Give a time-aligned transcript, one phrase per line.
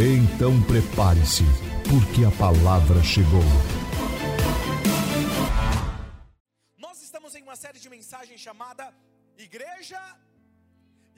[0.00, 1.42] Então prepare-se,
[1.90, 3.42] porque a palavra chegou.
[6.78, 8.94] Nós estamos em uma série de mensagens chamada
[9.36, 10.00] Igreja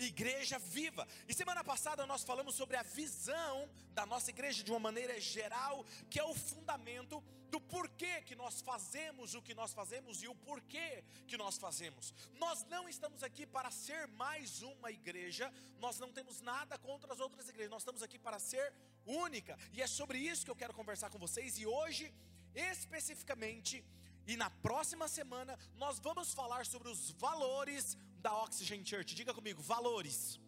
[0.04, 1.06] Igreja Viva.
[1.28, 5.84] E semana passada nós falamos sobre a visão da nossa igreja de uma maneira geral,
[6.08, 10.34] que é o fundamento do porquê que nós fazemos o que nós fazemos e o
[10.34, 12.14] porquê que nós fazemos.
[12.38, 17.20] Nós não estamos aqui para ser mais uma igreja, nós não temos nada contra as
[17.20, 18.72] outras igrejas, nós estamos aqui para ser
[19.04, 19.58] única.
[19.72, 22.14] E é sobre isso que eu quero conversar com vocês e hoje,
[22.54, 23.84] especificamente,
[24.26, 29.14] e na próxima semana nós vamos falar sobre os valores da Oxygen Church.
[29.14, 30.40] Diga comigo, valores.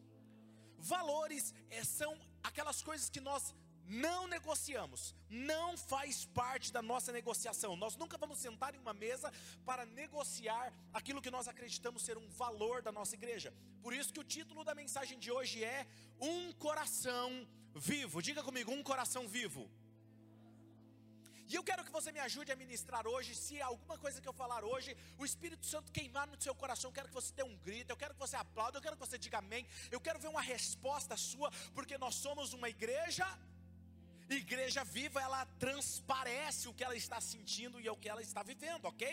[0.79, 3.55] Valores é, são aquelas coisas que nós
[3.87, 7.77] não negociamos, não faz parte da nossa negociação.
[7.77, 9.33] Nós nunca vamos sentar em uma mesa
[9.65, 13.53] para negociar aquilo que nós acreditamos ser um valor da nossa igreja.
[13.83, 15.87] Por isso que o título da mensagem de hoje é
[16.21, 18.23] Um Coração Vivo.
[18.23, 19.71] Diga comigo, um coração vivo.
[21.53, 23.35] E eu quero que você me ajude a ministrar hoje.
[23.35, 26.95] Se alguma coisa que eu falar hoje, o Espírito Santo queimar no seu coração, eu
[26.95, 29.19] quero que você dê um grito, eu quero que você aplaude, eu quero que você
[29.19, 29.67] diga amém.
[29.91, 33.27] Eu quero ver uma resposta sua, porque nós somos uma igreja.
[34.31, 38.87] Igreja viva, ela transparece o que ela está sentindo e o que ela está vivendo,
[38.87, 39.07] ok?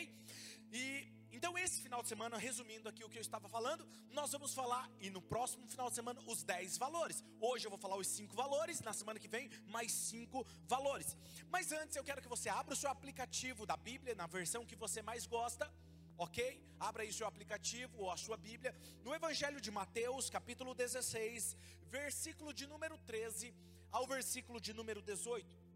[0.71, 4.53] E então, esse final de semana, resumindo aqui o que eu estava falando, nós vamos
[4.53, 7.23] falar, e no próximo final de semana, os 10 valores.
[7.39, 11.16] Hoje eu vou falar os 5 valores, na semana que vem, mais 5 valores.
[11.49, 14.76] Mas antes, eu quero que você abra o seu aplicativo da Bíblia, na versão que
[14.76, 15.71] você mais gosta,
[16.17, 16.61] ok?
[16.80, 21.55] Abra aí o seu aplicativo ou a sua Bíblia, no Evangelho de Mateus, capítulo 16,
[21.87, 23.53] versículo de número 13
[23.92, 25.68] ao versículo de número 18.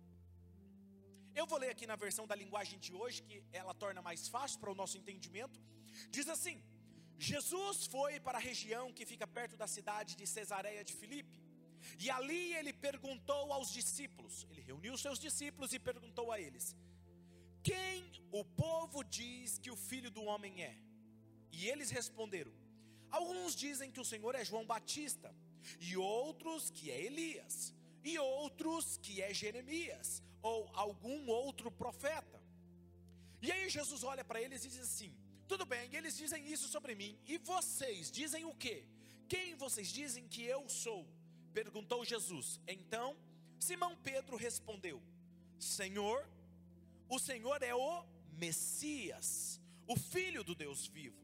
[1.35, 4.59] Eu vou ler aqui na versão da linguagem de hoje, que ela torna mais fácil
[4.59, 5.59] para o nosso entendimento.
[6.09, 6.57] Diz assim:
[7.17, 11.39] Jesus foi para a região que fica perto da cidade de Cesareia de Filipe.
[11.99, 16.75] E ali ele perguntou aos discípulos, ele reuniu seus discípulos e perguntou a eles:
[17.63, 20.77] Quem o povo diz que o filho do homem é?
[21.51, 22.53] E eles responderam:
[23.09, 25.33] Alguns dizem que o Senhor é João Batista,
[25.79, 27.73] e outros que é Elias,
[28.03, 32.39] e outros que é Jeremias ou algum outro profeta.
[33.41, 35.15] E aí Jesus olha para eles e diz assim:
[35.47, 38.85] Tudo bem, eles dizem isso sobre mim, e vocês dizem o quê?
[39.27, 41.07] Quem vocês dizem que eu sou?
[41.53, 42.61] Perguntou Jesus.
[42.67, 43.17] Então
[43.57, 45.01] Simão Pedro respondeu:
[45.57, 46.29] Senhor,
[47.09, 51.23] o Senhor é o Messias, o Filho do Deus vivo.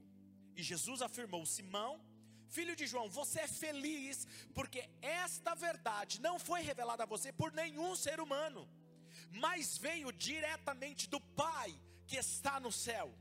[0.55, 2.01] E Jesus afirmou: Simão,
[2.47, 7.51] filho de João, você é feliz, porque esta verdade não foi revelada a você por
[7.51, 8.67] nenhum ser humano
[9.31, 13.13] mas veio diretamente do Pai que está no céu.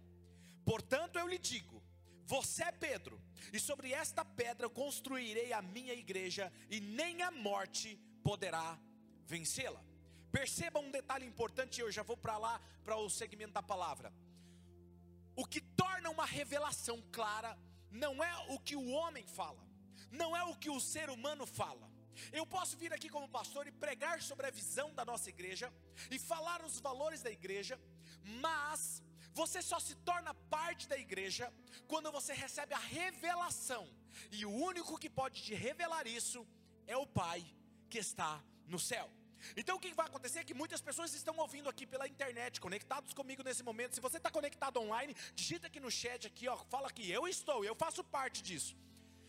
[0.65, 1.83] Portanto, eu lhe digo:
[2.25, 3.21] você é Pedro,
[3.53, 8.79] e sobre esta pedra construirei a minha igreja, e nem a morte poderá
[9.25, 9.83] vencê-la.
[10.31, 14.13] Perceba um detalhe importante, eu já vou para lá, para o segmento da palavra.
[15.35, 17.59] O que torna uma revelação clara
[17.91, 19.67] não é o que o homem fala,
[20.11, 21.88] não é o que o ser humano fala,
[22.33, 25.73] eu posso vir aqui como pastor e pregar sobre a visão da nossa igreja
[26.11, 27.81] e falar os valores da igreja,
[28.41, 29.03] mas
[29.33, 31.53] você só se torna parte da igreja
[31.87, 33.89] quando você recebe a revelação,
[34.33, 36.47] e o único que pode te revelar isso
[36.87, 37.45] é o Pai
[37.89, 39.09] que está no céu.
[39.57, 43.13] Então o que vai acontecer é que muitas pessoas estão ouvindo aqui pela internet, conectados
[43.13, 43.95] comigo nesse momento.
[43.95, 47.65] Se você está conectado online, digita aqui no chat aqui, ó, fala que eu estou,
[47.65, 48.77] eu faço parte disso.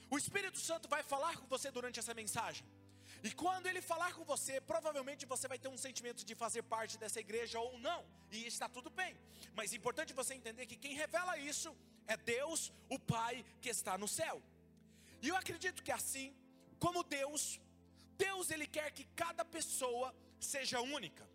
[0.09, 2.65] O Espírito Santo vai falar com você durante essa mensagem.
[3.23, 6.97] E quando ele falar com você, provavelmente você vai ter um sentimento de fazer parte
[6.97, 9.17] dessa igreja ou não, e está tudo bem.
[9.53, 11.75] Mas é importante você entender que quem revela isso
[12.07, 14.41] é Deus, o Pai que está no céu.
[15.21, 16.33] E eu acredito que assim,
[16.79, 17.59] como Deus,
[18.17, 21.27] Deus ele quer que cada pessoa seja única.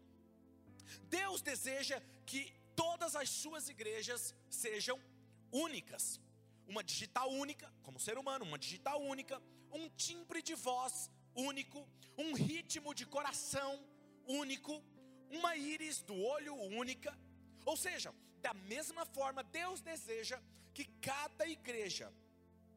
[1.08, 4.98] Deus deseja que todas as suas igrejas sejam
[5.52, 6.20] únicas.
[6.66, 9.40] Uma digital única, como ser humano, uma digital única,
[9.70, 11.86] um timbre de voz único,
[12.16, 13.82] um ritmo de coração
[14.26, 14.82] único,
[15.30, 17.16] uma íris do olho única.
[17.64, 20.40] Ou seja, da mesma forma, Deus deseja
[20.72, 22.12] que cada igreja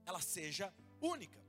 [0.06, 1.40] ela seja única.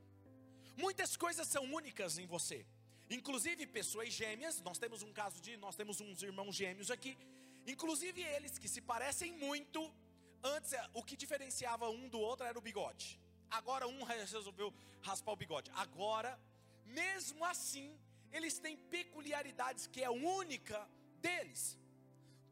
[0.76, 2.66] Muitas coisas são únicas em você.
[3.10, 7.16] Inclusive pessoas gêmeas, nós temos um caso de, nós temos uns irmãos gêmeos aqui,
[7.66, 9.92] inclusive eles que se parecem muito,
[10.42, 13.18] antes o que diferenciava um do outro era o bigode.
[13.50, 15.70] Agora um resolveu raspar o bigode.
[15.74, 16.38] Agora,
[16.88, 17.98] mesmo assim,
[18.32, 20.88] eles têm peculiaridades que é única
[21.20, 21.78] deles.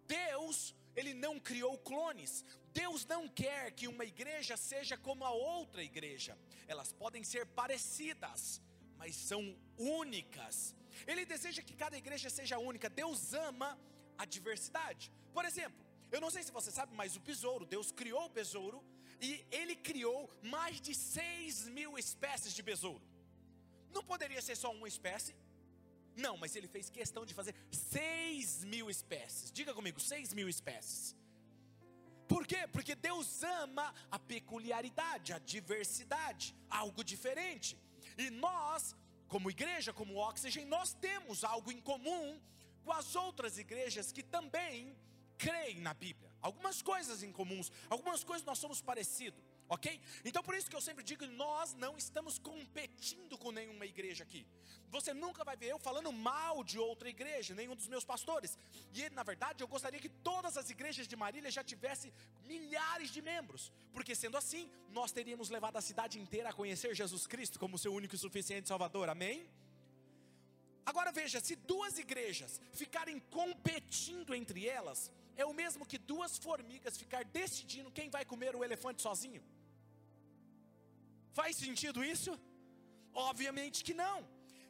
[0.07, 2.45] Deus, ele não criou clones.
[2.73, 6.39] Deus não quer que uma igreja seja como a outra igreja.
[6.67, 8.61] Elas podem ser parecidas,
[8.97, 10.75] mas são únicas.
[11.07, 12.89] Ele deseja que cada igreja seja única.
[12.89, 13.79] Deus ama
[14.17, 15.11] a diversidade.
[15.33, 18.83] Por exemplo, eu não sei se você sabe, mas o besouro, Deus criou o besouro
[19.21, 23.03] e ele criou mais de 6 mil espécies de besouro.
[23.97, 25.35] Não poderia ser só uma espécie?
[26.25, 29.51] Não, mas ele fez questão de fazer 6 mil espécies.
[29.51, 31.17] Diga comigo, 6 mil espécies.
[32.29, 32.61] Por quê?
[32.75, 37.79] Porque Deus ama a peculiaridade, a diversidade, algo diferente.
[38.19, 38.95] E nós,
[39.29, 42.39] como igreja, como Oxygen, nós temos algo em comum
[42.85, 44.95] com as outras igrejas que também
[45.39, 46.31] creem na Bíblia.
[46.43, 50.01] Algumas coisas em comuns, algumas coisas nós somos parecidos, ok?
[50.25, 54.47] Então por isso que eu sempre digo, nós não estamos competindo com nenhuma igreja aqui.
[54.91, 58.57] Você nunca vai ver eu falando mal de outra igreja, nenhum dos meus pastores.
[58.95, 62.13] E na verdade eu gostaria que todas as igrejas de Marília já tivessem
[62.45, 67.27] milhares de membros, porque sendo assim, nós teríamos levado a cidade inteira a conhecer Jesus
[67.27, 69.09] Cristo como seu único e suficiente Salvador.
[69.09, 69.49] Amém?
[70.85, 76.97] Agora veja, se duas igrejas ficarem competindo entre elas, é o mesmo que duas formigas
[76.97, 79.43] ficar decidindo quem vai comer o elefante sozinho.
[81.39, 82.33] Faz sentido isso?
[83.31, 84.17] Obviamente que não.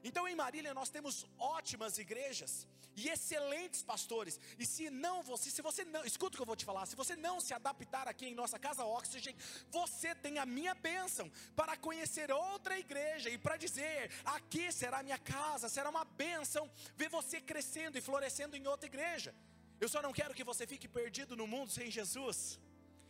[0.08, 1.14] Então em Marília nós temos
[1.56, 2.52] ótimas igrejas
[3.00, 4.34] e excelentes pastores.
[4.62, 6.96] E se não você, se você não, escuta o que eu vou te falar, se
[7.02, 9.36] você não se adaptar aqui em nossa casa Oxygen,
[9.78, 15.18] você tem a minha bênção para conhecer outra igreja e para dizer: aqui será minha
[15.18, 16.64] casa, será uma bênção
[17.00, 19.34] ver você crescendo e florescendo em outra igreja.
[19.78, 22.58] Eu só não quero que você fique perdido no mundo sem Jesus.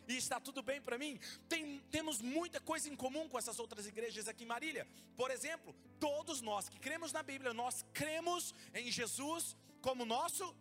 [0.07, 1.19] E está tudo bem para mim.
[1.49, 4.87] Tem, temos muita coisa em comum com essas outras igrejas aqui em Marília.
[5.17, 10.55] Por exemplo, todos nós que cremos na Bíblia, nós cremos em Jesus como nosso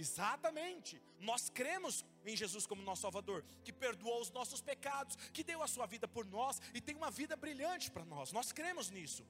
[0.00, 1.00] Exatamente.
[1.18, 5.68] Nós cremos em Jesus como nosso Salvador, que perdoou os nossos pecados, que deu a
[5.68, 8.32] sua vida por nós e tem uma vida brilhante para nós.
[8.32, 9.26] Nós cremos nisso.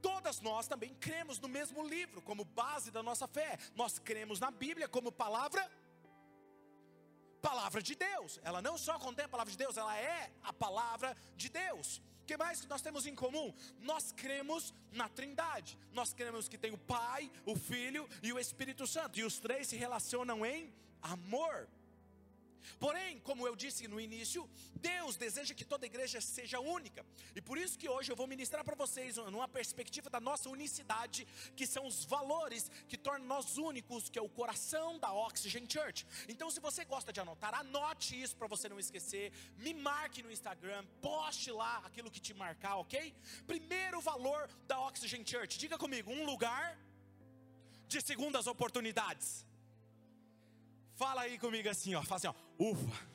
[0.00, 3.58] Todas nós também cremos no mesmo livro como base da nossa fé.
[3.74, 5.70] Nós cremos na Bíblia como palavra
[7.40, 8.38] palavra de Deus.
[8.42, 11.98] Ela não só contém a palavra de Deus, ela é a palavra de Deus.
[12.22, 13.54] O que mais nós temos em comum?
[13.80, 15.78] Nós cremos na Trindade.
[15.92, 19.68] Nós cremos que tem o Pai, o Filho e o Espírito Santo, e os três
[19.68, 21.68] se relacionam em amor.
[22.78, 27.04] Porém, como eu disse no início, Deus deseja que toda igreja seja única.
[27.34, 31.26] E por isso que hoje eu vou ministrar para vocês numa perspectiva da nossa unicidade,
[31.56, 36.06] que são os valores que tornam nós únicos, que é o coração da Oxygen Church.
[36.28, 39.32] Então, se você gosta de anotar, anote isso para você não esquecer.
[39.56, 43.14] Me marque no Instagram, poste lá aquilo que te marcar, ok?
[43.46, 45.58] Primeiro valor da Oxygen Church.
[45.58, 46.78] Diga comigo, um lugar
[47.88, 49.47] de segundas oportunidades.
[50.98, 52.02] Fala aí comigo assim, ó.
[52.02, 52.34] Fala assim, ó.
[52.58, 53.06] Ufa.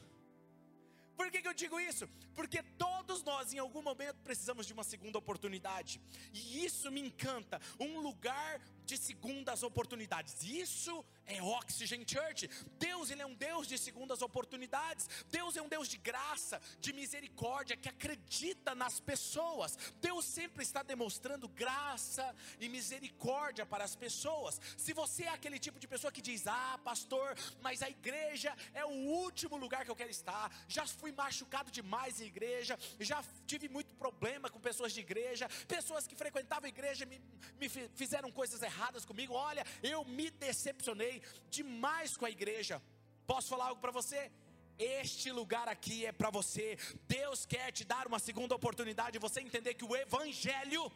[1.17, 2.07] Por que, que eu digo isso?
[2.35, 6.01] Porque todos nós, em algum momento, precisamos de uma segunda oportunidade.
[6.33, 7.61] E isso me encanta.
[7.79, 10.43] Um lugar de segundas oportunidades.
[10.43, 12.49] Isso é Oxygen Church.
[12.77, 15.07] Deus, ele é um Deus de segundas oportunidades.
[15.29, 19.77] Deus é um Deus de graça, de misericórdia, que acredita nas pessoas.
[20.01, 24.59] Deus sempre está demonstrando graça e misericórdia para as pessoas.
[24.77, 28.85] Se você é aquele tipo de pessoa que diz: "Ah, pastor, mas a igreja é
[28.85, 30.51] o último lugar que eu quero estar.
[30.67, 36.15] Já fui machucado demais igreja, já tive muito problema com pessoas de igreja, pessoas que
[36.15, 37.21] frequentavam igreja me,
[37.59, 39.33] me fizeram coisas erradas erradas comigo.
[39.33, 42.81] Olha, eu me decepcionei demais com a igreja.
[43.25, 44.31] Posso falar algo para você?
[44.77, 46.77] Este lugar aqui é para você.
[47.07, 49.19] Deus quer te dar uma segunda oportunidade.
[49.19, 50.91] Você entender que o Evangelho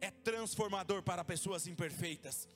[0.00, 2.48] é transformador para pessoas imperfeitas.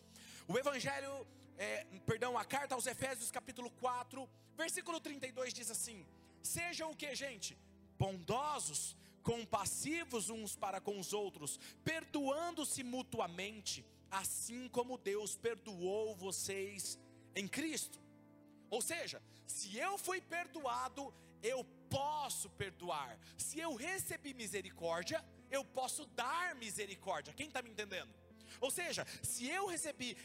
[0.47, 1.27] O Evangelho,
[1.59, 6.07] é, perdão, a carta aos Efésios, capítulo 4, versículo 32 diz assim:
[6.43, 7.57] Sejam o que, gente?
[7.99, 16.99] Bondosos, compassivos uns para com os outros, perdoando-se mutuamente assim como Deus perdoou vocês
[17.35, 18.01] em Cristo.
[18.71, 21.13] Ou seja, se eu fui perdoado,
[21.43, 23.19] eu posso perdoar.
[23.37, 27.33] Se eu recebi misericórdia, eu posso dar misericórdia.
[27.33, 28.13] Quem está me entendendo?
[28.61, 30.17] Ou seja, se eu recebi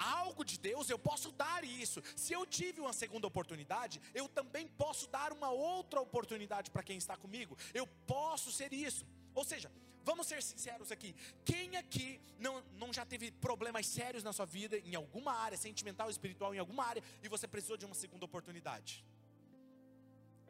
[0.00, 2.02] algo de Deus, eu posso dar isso.
[2.16, 6.96] Se eu tive uma segunda oportunidade, eu também posso dar uma outra oportunidade para quem
[6.96, 7.56] está comigo.
[7.74, 9.06] Eu posso ser isso.
[9.34, 9.70] Ou seja,
[10.02, 11.14] Vamos ser sinceros aqui.
[11.44, 16.08] Quem aqui não, não já teve problemas sérios na sua vida, em alguma área, sentimental,
[16.10, 19.04] espiritual, em alguma área, e você precisou de uma segunda oportunidade?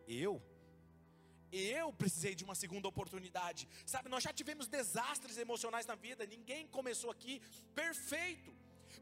[0.06, 0.40] Eu?
[1.52, 3.68] Eu precisei de uma segunda oportunidade.
[3.84, 7.42] Sabe, nós já tivemos desastres emocionais na vida, ninguém começou aqui
[7.74, 8.54] perfeito.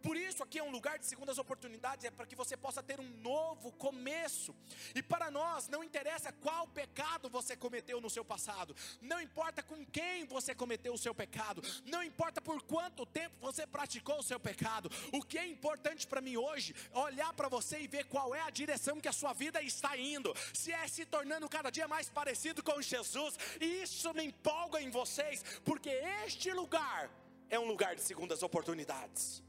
[0.03, 3.01] Por isso, aqui é um lugar de segundas oportunidades, é para que você possa ter
[3.01, 4.55] um novo começo.
[4.95, 9.85] E para nós, não interessa qual pecado você cometeu no seu passado, não importa com
[9.87, 14.39] quem você cometeu o seu pecado, não importa por quanto tempo você praticou o seu
[14.39, 14.91] pecado.
[15.13, 18.41] O que é importante para mim hoje é olhar para você e ver qual é
[18.41, 22.09] a direção que a sua vida está indo, se é se tornando cada dia mais
[22.09, 25.91] parecido com Jesus, e isso me empolga em vocês, porque
[26.25, 27.11] este lugar
[27.51, 29.48] é um lugar de segundas oportunidades.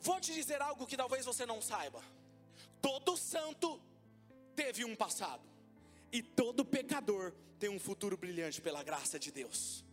[0.00, 2.02] Vou te dizer algo que talvez você não saiba.
[2.80, 3.80] Todo santo
[4.54, 5.42] teve um passado,
[6.12, 9.84] e todo pecador tem um futuro brilhante pela graça de Deus.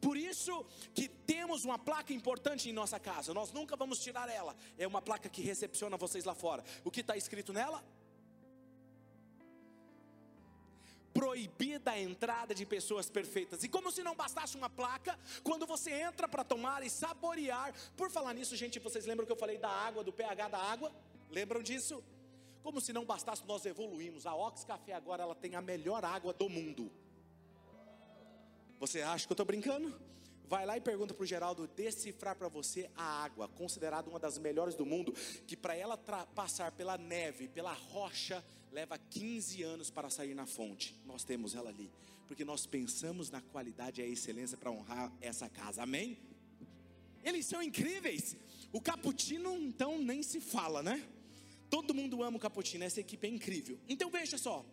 [0.00, 3.34] Por isso que temos uma placa importante em nossa casa.
[3.34, 4.54] Nós nunca vamos tirar ela.
[4.78, 6.62] É uma placa que recepciona vocês lá fora.
[6.84, 7.82] O que está escrito nela?
[11.12, 13.62] Proibida a entrada de pessoas perfeitas.
[13.62, 18.10] E como se não bastasse uma placa, quando você entra para tomar e saborear, por
[18.10, 20.92] falar nisso, gente, vocês lembram que eu falei da água, do pH da água?
[21.30, 22.02] Lembram disso?
[22.62, 24.26] Como se não bastasse, nós evoluímos.
[24.26, 26.90] A Ox Café agora ela tem a melhor água do mundo.
[28.78, 29.94] Você acha que eu estou brincando?
[30.46, 34.36] Vai lá e pergunta para o Geraldo decifrar para você a água, considerada uma das
[34.36, 35.12] melhores do mundo,
[35.46, 35.96] que para ela
[36.34, 40.94] passar pela neve, pela rocha, leva 15 anos para sair na fonte.
[41.04, 41.90] Nós temos ela ali,
[42.26, 45.82] porque nós pensamos na qualidade e a excelência para honrar essa casa.
[45.82, 46.18] Amém?
[47.24, 48.36] Eles são incríveis.
[48.72, 51.06] O cappuccino então nem se fala, né?
[51.68, 53.78] Todo mundo ama o cappuccino, essa equipe é incrível.
[53.88, 54.64] Então veja só,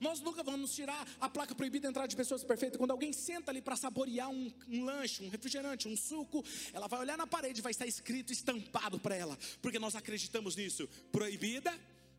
[0.00, 2.78] nós nunca vamos tirar a placa proibida de entrada de pessoas perfeitas.
[2.78, 7.00] Quando alguém senta ali para saborear um, um, lanche, um refrigerante, um suco, ela vai
[7.00, 10.88] olhar na parede, vai estar escrito, estampado para ela, porque nós acreditamos nisso.
[11.10, 11.72] Proibida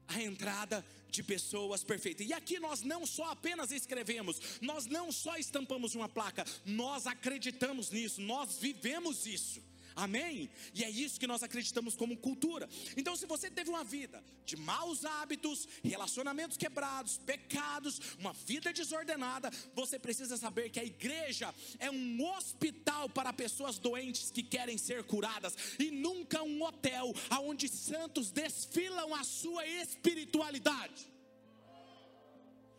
[0.07, 2.27] a entrada de pessoas perfeitas.
[2.27, 7.91] E aqui nós não só apenas escrevemos, nós não só estampamos uma placa, nós acreditamos
[7.91, 9.61] nisso, nós vivemos isso.
[9.95, 10.49] Amém?
[10.73, 12.69] E é isso que nós acreditamos como cultura.
[12.97, 19.51] Então, se você teve uma vida de maus hábitos, relacionamentos quebrados, pecados, uma vida desordenada,
[19.73, 25.03] você precisa saber que a igreja é um hospital para pessoas doentes que querem ser
[25.03, 31.12] curadas e nunca um hotel onde santos desfilam a sua espiritualidade.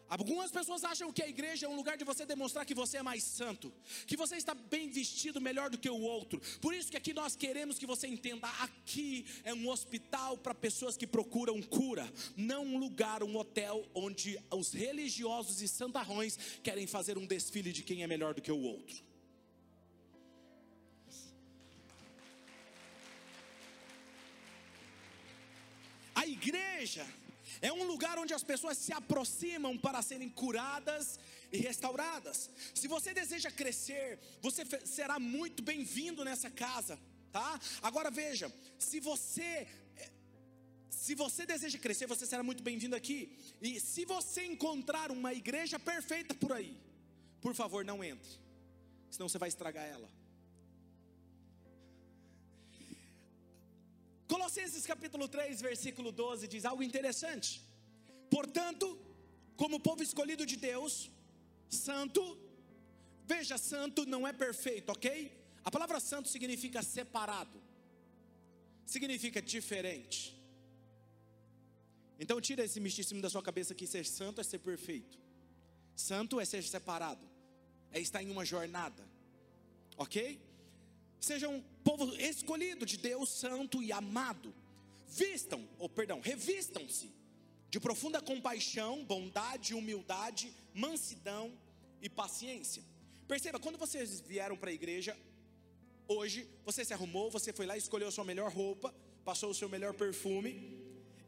[0.09, 3.03] Algumas pessoas acham que a igreja é um lugar de você demonstrar que você é
[3.03, 3.73] mais santo,
[4.07, 6.41] que você está bem vestido melhor do que o outro.
[6.61, 10.97] Por isso que aqui nós queremos que você entenda: aqui é um hospital para pessoas
[10.97, 17.17] que procuram cura, não um lugar, um hotel onde os religiosos e santarrões querem fazer
[17.17, 19.03] um desfile de quem é melhor do que o outro.
[26.15, 27.05] A igreja
[27.68, 31.18] é um lugar onde as pessoas se aproximam para serem curadas
[31.50, 32.50] e restauradas.
[32.75, 36.99] Se você deseja crescer, você será muito bem-vindo nessa casa,
[37.33, 37.59] tá?
[37.80, 39.66] Agora veja, se você
[39.97, 40.11] eh,
[40.90, 43.35] se você deseja crescer, você será muito bem-vindo aqui.
[43.62, 46.76] E se você encontrar uma igreja perfeita por aí,
[47.40, 48.33] por favor, não entre.
[49.11, 50.11] Senão você vai estragar ela.
[54.35, 57.62] Colossenses capítulo 3, versículo 12 diz algo interessante.
[58.29, 58.87] Portanto,
[59.57, 61.09] como povo escolhido de Deus,
[61.69, 62.21] santo,
[63.25, 65.09] veja, santo não é perfeito, ok?
[65.62, 67.62] A palavra santo significa separado,
[68.85, 70.37] significa diferente.
[72.19, 75.17] Então tira esse misticismo da sua cabeça que ser santo é ser perfeito.
[75.95, 77.25] Santo é ser separado,
[77.93, 79.09] é estar em uma jornada,
[79.97, 80.41] ok?
[81.21, 84.53] Seja um povo escolhido de Deus, santo e amado.
[85.07, 87.12] Vistam, ou perdão, revistam-se
[87.71, 91.53] de profunda compaixão, bondade, humildade, mansidão
[92.00, 92.83] e paciência.
[93.29, 95.17] Perceba, quando vocês vieram para a igreja,
[96.09, 98.93] hoje, você se arrumou, você foi lá, escolheu a sua melhor roupa,
[99.25, 100.53] passou o seu melhor perfume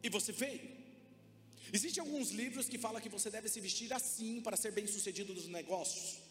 [0.03, 0.77] e você veio.
[1.73, 5.35] Existem alguns livros que falam que você deve se vestir assim para ser bem sucedido
[5.35, 6.26] nos negócios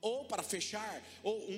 [0.00, 1.54] ou para fechar ou um,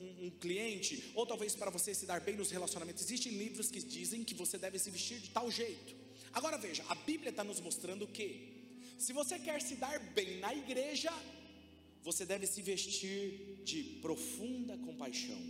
[0.00, 3.02] um, um, cliente, ou talvez para você se dar bem nos relacionamentos.
[3.02, 5.94] Existem livros que dizem que você deve se vestir de tal jeito.
[6.32, 10.54] Agora veja, a Bíblia está nos mostrando que, se você quer se dar bem na
[10.54, 11.12] igreja,
[12.02, 15.40] você deve se vestir de profunda compaixão,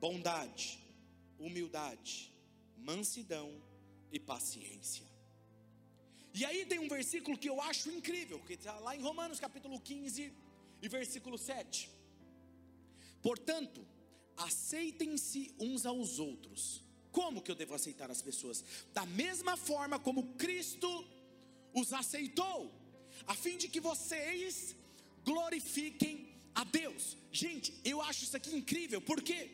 [0.00, 0.78] bondade,
[1.38, 2.32] humildade,
[2.76, 3.50] mansidão
[4.10, 5.06] e paciência.
[6.34, 9.80] E aí tem um versículo que eu acho incrível, que está lá em Romanos capítulo
[9.80, 10.32] 15
[10.82, 11.90] E versículo 7.
[13.22, 13.86] Portanto,
[14.36, 16.82] aceitem-se uns aos outros.
[17.10, 18.64] Como que eu devo aceitar as pessoas?
[18.92, 20.88] Da mesma forma como Cristo
[21.74, 22.72] os aceitou,
[23.26, 24.76] a fim de que vocês
[25.24, 27.16] glorifiquem a Deus.
[27.32, 29.50] Gente, eu acho isso aqui incrível, por quê?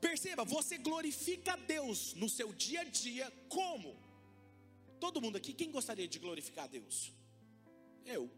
[0.00, 3.96] Perceba, você glorifica a Deus no seu dia a dia como?
[4.98, 7.12] Todo mundo aqui, quem gostaria de glorificar a Deus?
[8.04, 8.30] Eu.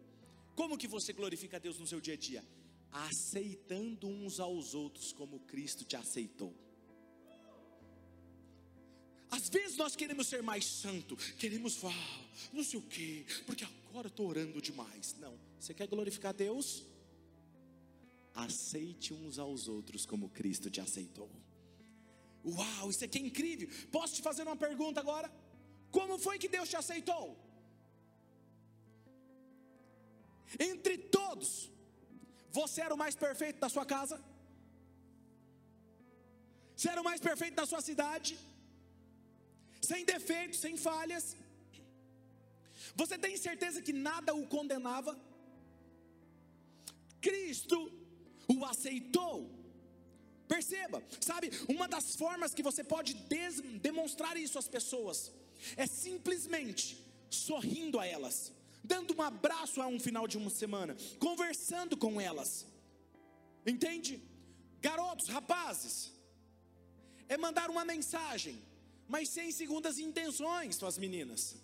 [0.55, 2.45] Como que você glorifica a Deus no seu dia a dia?
[2.91, 6.55] Aceitando uns aos outros como Cristo te aceitou.
[9.31, 14.07] Às vezes nós queremos ser mais santo, queremos falar, não sei o quê, porque agora
[14.07, 15.17] estou orando demais.
[15.19, 16.85] Não, você quer glorificar a Deus?
[18.33, 21.29] Aceite uns aos outros como Cristo te aceitou.
[22.45, 23.69] Uau, isso aqui é incrível.
[23.91, 25.33] Posso te fazer uma pergunta agora?
[25.91, 27.37] Como foi que Deus te aceitou?
[30.59, 31.71] Entre todos,
[32.51, 34.23] você era o mais perfeito da sua casa?
[36.77, 38.39] Você era o mais perfeito da sua cidade?
[39.81, 41.37] Sem defeitos, sem falhas?
[42.97, 45.19] Você tem certeza que nada o condenava?
[47.21, 47.79] Cristo
[48.49, 49.51] o aceitou.
[50.47, 53.15] Perceba, sabe, uma das formas que você pode
[53.81, 55.33] demonstrar isso às pessoas
[55.77, 58.53] é simplesmente sorrindo a elas,
[58.85, 62.67] dando um abraço a um final de uma semana, conversando com elas.
[63.67, 64.23] Entende?
[64.81, 66.13] Garotos, rapazes,
[67.27, 68.63] é mandar uma mensagem,
[69.09, 71.57] mas sem segundas intenções para as meninas.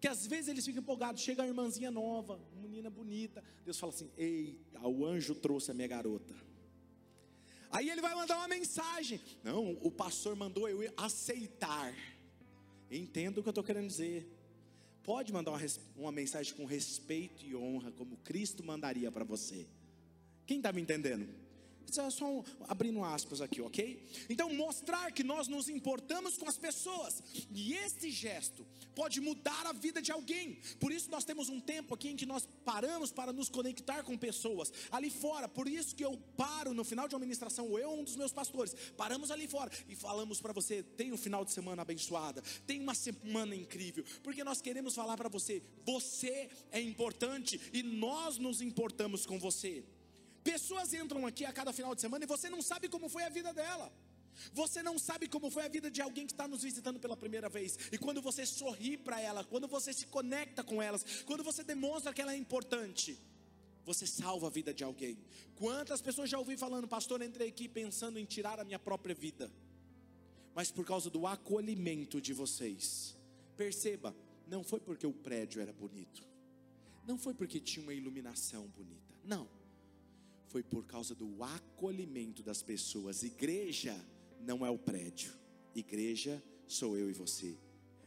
[0.00, 4.10] Que às vezes eles ficam empolgados, chega a irmãzinha nova, menina bonita, Deus fala assim:
[4.18, 6.34] "Eita, o anjo trouxe a minha garota".
[7.70, 9.20] Aí ele vai mandar uma mensagem.
[9.42, 11.94] Não, o pastor mandou eu aceitar.
[12.90, 14.35] Entenda o que eu estou querendo dizer.
[15.06, 15.60] Pode mandar uma,
[15.96, 19.64] uma, mensagem com respeito e honra, como Cristo mandaria para você.
[20.44, 21.28] Quem está me entendendo?
[21.92, 24.02] Só um, abrindo aspas aqui, ok?
[24.28, 29.72] Então, mostrar que nós nos importamos com as pessoas, e este gesto pode mudar a
[29.72, 30.58] vida de alguém.
[30.80, 34.16] Por isso, nós temos um tempo aqui em que nós paramos para nos conectar com
[34.16, 35.48] pessoas ali fora.
[35.48, 38.32] Por isso que eu paro no final de uma ministração, ou eu, um dos meus
[38.32, 42.80] pastores, paramos ali fora e falamos para você: tem um final de semana abençoada, tem
[42.80, 48.60] uma semana incrível, porque nós queremos falar para você: você é importante e nós nos
[48.60, 49.84] importamos com você.
[50.46, 53.28] Pessoas entram aqui a cada final de semana e você não sabe como foi a
[53.28, 53.92] vida dela.
[54.52, 57.48] Você não sabe como foi a vida de alguém que está nos visitando pela primeira
[57.48, 57.76] vez.
[57.90, 62.14] E quando você sorri para ela, quando você se conecta com elas, quando você demonstra
[62.14, 63.18] que ela é importante,
[63.84, 65.18] você salva a vida de alguém.
[65.56, 69.50] Quantas pessoas já ouvi falando, pastor, entrei aqui pensando em tirar a minha própria vida.
[70.54, 73.16] Mas por causa do acolhimento de vocês.
[73.56, 74.14] Perceba,
[74.46, 76.22] não foi porque o prédio era bonito.
[77.04, 79.12] Não foi porque tinha uma iluminação bonita.
[79.24, 79.55] Não
[80.46, 83.22] foi por causa do acolhimento das pessoas.
[83.22, 83.94] Igreja
[84.40, 85.32] não é o prédio,
[85.74, 87.56] igreja sou eu e você,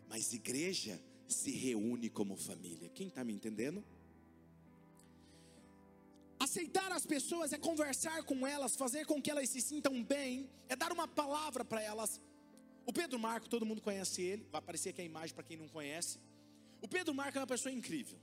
[0.07, 2.89] mas igreja se reúne como família.
[2.89, 3.83] Quem está me entendendo?
[6.39, 10.75] Aceitar as pessoas é conversar com elas, fazer com que elas se sintam bem, é
[10.75, 12.21] dar uma palavra para elas.
[12.85, 15.67] O Pedro Marco, todo mundo conhece ele, vai aparecer aqui a imagem para quem não
[15.67, 16.17] conhece.
[16.81, 18.17] O Pedro Marco é uma pessoa incrível.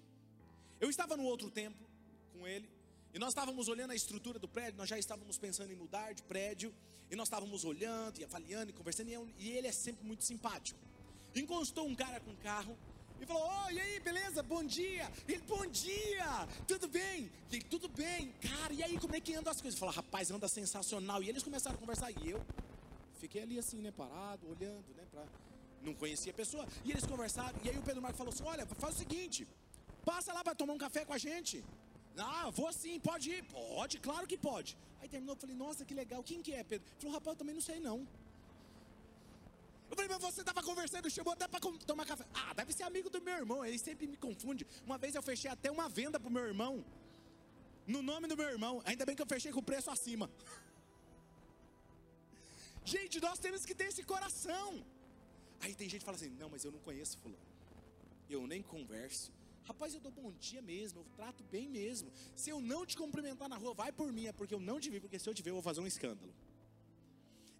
[0.80, 1.78] Eu estava no outro tempo
[2.32, 2.68] com ele,
[3.16, 6.22] e nós estávamos olhando a estrutura do prédio, nós já estávamos pensando em mudar de
[6.22, 6.70] prédio,
[7.10, 10.78] e nós estávamos olhando e avaliando e conversando, e ele é sempre muito simpático.
[11.34, 12.76] Encostou um cara com carro
[13.18, 14.42] e falou: Oh, e aí, beleza?
[14.42, 15.10] Bom dia.
[15.26, 17.32] Ele, bom dia, tudo bem?
[17.50, 19.80] E ele, tudo bem, cara, e aí, como é que anda as coisas?
[19.80, 21.22] Falou: Rapaz, anda sensacional.
[21.22, 22.44] E eles começaram a conversar, e eu
[23.18, 25.24] fiquei ali assim, né, parado, olhando, né, pra...
[25.80, 26.66] não conhecia a pessoa.
[26.84, 29.48] E eles conversaram, e aí o Pedro Marco falou assim: Olha, faz o seguinte,
[30.04, 31.64] passa lá para tomar um café com a gente.
[32.18, 33.44] Ah, vou sim, pode ir.
[33.44, 34.76] Pode, claro que pode.
[35.00, 36.22] Aí terminou, eu falei, nossa, que legal.
[36.22, 36.86] Quem que é, Pedro?
[36.88, 38.06] Ele falou, rapaz, eu também não sei não.
[39.88, 42.24] Eu falei, mas você estava conversando, chamou até para tomar café.
[42.34, 44.66] Ah, deve ser amigo do meu irmão, ele sempre me confunde.
[44.84, 46.84] Uma vez eu fechei até uma venda pro meu irmão.
[47.86, 48.82] No nome do meu irmão.
[48.84, 50.28] Ainda bem que eu fechei com o preço acima.
[52.84, 54.84] Gente, nós temos que ter esse coração.
[55.60, 57.42] Aí tem gente que fala assim: não, mas eu não conheço fulano.
[58.30, 59.32] Eu nem converso.
[59.66, 62.12] Rapaz, eu dou bom dia mesmo, eu trato bem mesmo.
[62.36, 64.88] Se eu não te cumprimentar na rua, vai por mim, é porque eu não te
[64.88, 66.32] vi, porque se eu te ver, eu vou fazer um escândalo.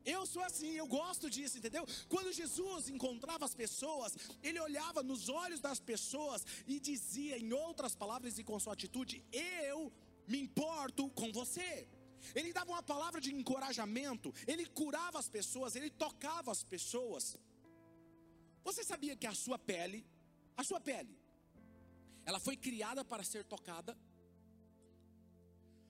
[0.05, 1.85] Eu sou assim, eu gosto disso, entendeu?
[2.09, 7.97] Quando Jesus encontrava as pessoas, ele olhava nos olhos das pessoas e dizia, em outras
[7.97, 9.93] palavras e com sua atitude: Eu
[10.29, 11.89] me importo com você.
[12.37, 17.37] Ele dava uma palavra de encorajamento, ele curava as pessoas, ele tocava as pessoas.
[18.65, 20.07] Você sabia que a sua pele,
[20.57, 21.17] a sua pele,
[22.27, 23.97] ela foi criada para ser tocada.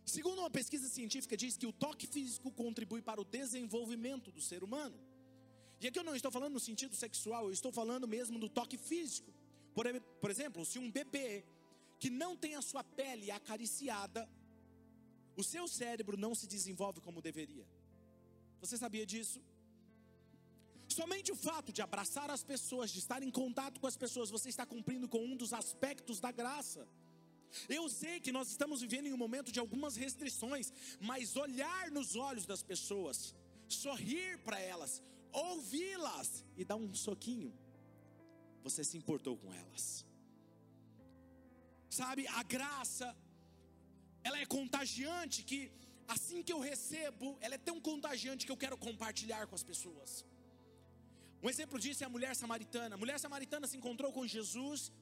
[0.04, 4.62] Segundo uma pesquisa científica, diz que o toque físico contribui para o desenvolvimento do ser
[4.62, 4.96] humano.
[5.80, 8.76] E aqui eu não estou falando no sentido sexual, eu estou falando mesmo do toque
[8.76, 9.32] físico.
[9.74, 9.86] Por,
[10.20, 11.44] por exemplo, se um bebê
[11.98, 14.28] que não tem a sua pele acariciada,
[15.36, 17.66] o seu cérebro não se desenvolve como deveria.
[18.60, 19.42] Você sabia disso?
[20.98, 24.48] Somente o fato de abraçar as pessoas, de estar em contato com as pessoas, você
[24.52, 26.82] está cumprindo com um dos aspectos da graça.
[27.78, 30.72] Eu sei que nós estamos vivendo em um momento de algumas restrições,
[31.08, 33.18] mas olhar nos olhos das pessoas,
[33.68, 34.92] sorrir para elas,
[35.32, 37.52] ouvi-las e dar um soquinho,
[38.66, 39.84] você se importou com elas.
[41.98, 43.08] Sabe, a graça,
[44.24, 45.60] ela é contagiante que
[46.16, 50.24] assim que eu recebo, ela é tão contagiante que eu quero compartilhar com as pessoas.
[51.42, 52.94] Um exemplo disso é a mulher samaritana.
[52.96, 54.92] A mulher samaritana se encontrou com Jesus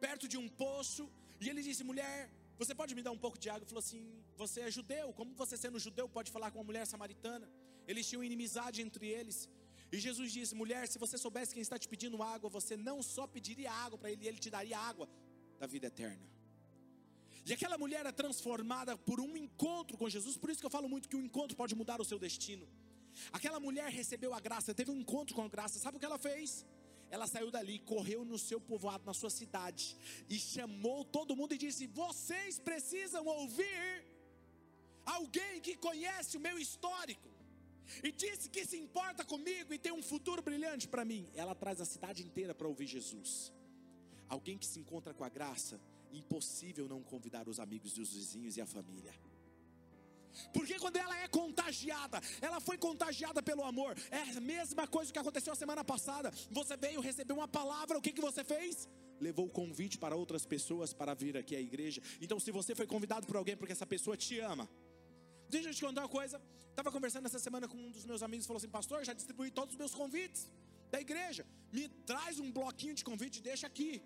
[0.00, 3.48] perto de um poço e ele disse: Mulher, você pode me dar um pouco de
[3.50, 3.62] água?
[3.62, 4.02] Ele falou assim:
[4.36, 7.48] Você é judeu, como você sendo judeu pode falar com uma mulher samaritana?
[7.86, 9.48] Eles tinham inimizade entre eles.
[9.90, 13.26] E Jesus disse: Mulher, se você soubesse quem está te pedindo água, você não só
[13.26, 15.08] pediria água para ele, ele te daria água
[15.58, 16.26] da vida eterna.
[17.44, 20.88] E aquela mulher é transformada por um encontro com Jesus, por isso que eu falo
[20.88, 22.68] muito que o encontro pode mudar o seu destino.
[23.32, 26.18] Aquela mulher recebeu a graça, teve um encontro com a graça, sabe o que ela
[26.18, 26.66] fez?
[27.10, 29.96] Ela saiu dali, correu no seu povoado, na sua cidade,
[30.28, 34.04] e chamou todo mundo e disse: Vocês precisam ouvir
[35.04, 37.28] alguém que conhece o meu histórico,
[38.02, 41.28] e disse que se importa comigo e tem um futuro brilhante para mim.
[41.34, 43.52] Ela traz a cidade inteira para ouvir Jesus.
[44.28, 45.78] Alguém que se encontra com a graça,
[46.12, 49.12] impossível não convidar os amigos e os vizinhos e a família.
[50.52, 53.96] Porque quando ela é contagiada, ela foi contagiada pelo amor.
[54.10, 56.32] É a mesma coisa que aconteceu a semana passada.
[56.50, 58.88] Você veio receber uma palavra, o que, que você fez?
[59.20, 62.02] Levou o convite para outras pessoas para vir aqui à igreja.
[62.20, 64.68] Então, se você foi convidado por alguém porque essa pessoa te ama,
[65.48, 66.40] deixa eu te contar uma coisa.
[66.70, 69.74] Estava conversando essa semana com um dos meus amigos falou assim: Pastor, já distribuí todos
[69.74, 70.50] os meus convites
[70.90, 71.46] da igreja.
[71.70, 74.02] Me traz um bloquinho de convite e deixa aqui.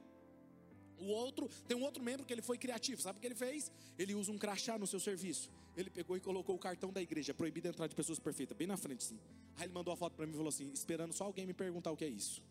[0.99, 3.71] O outro, tem um outro membro que ele foi criativo, sabe o que ele fez?
[3.99, 5.51] Ele usa um crachá no seu serviço.
[5.77, 8.77] Ele pegou e colocou o cartão da igreja, proibido entrar de pessoas perfeitas, bem na
[8.77, 9.19] frente sim.
[9.57, 11.91] Aí ele mandou a foto para mim e falou assim, esperando só alguém me perguntar
[11.91, 12.43] o que é isso.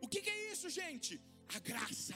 [0.00, 1.20] O que, que é isso, gente?
[1.48, 2.14] A graça.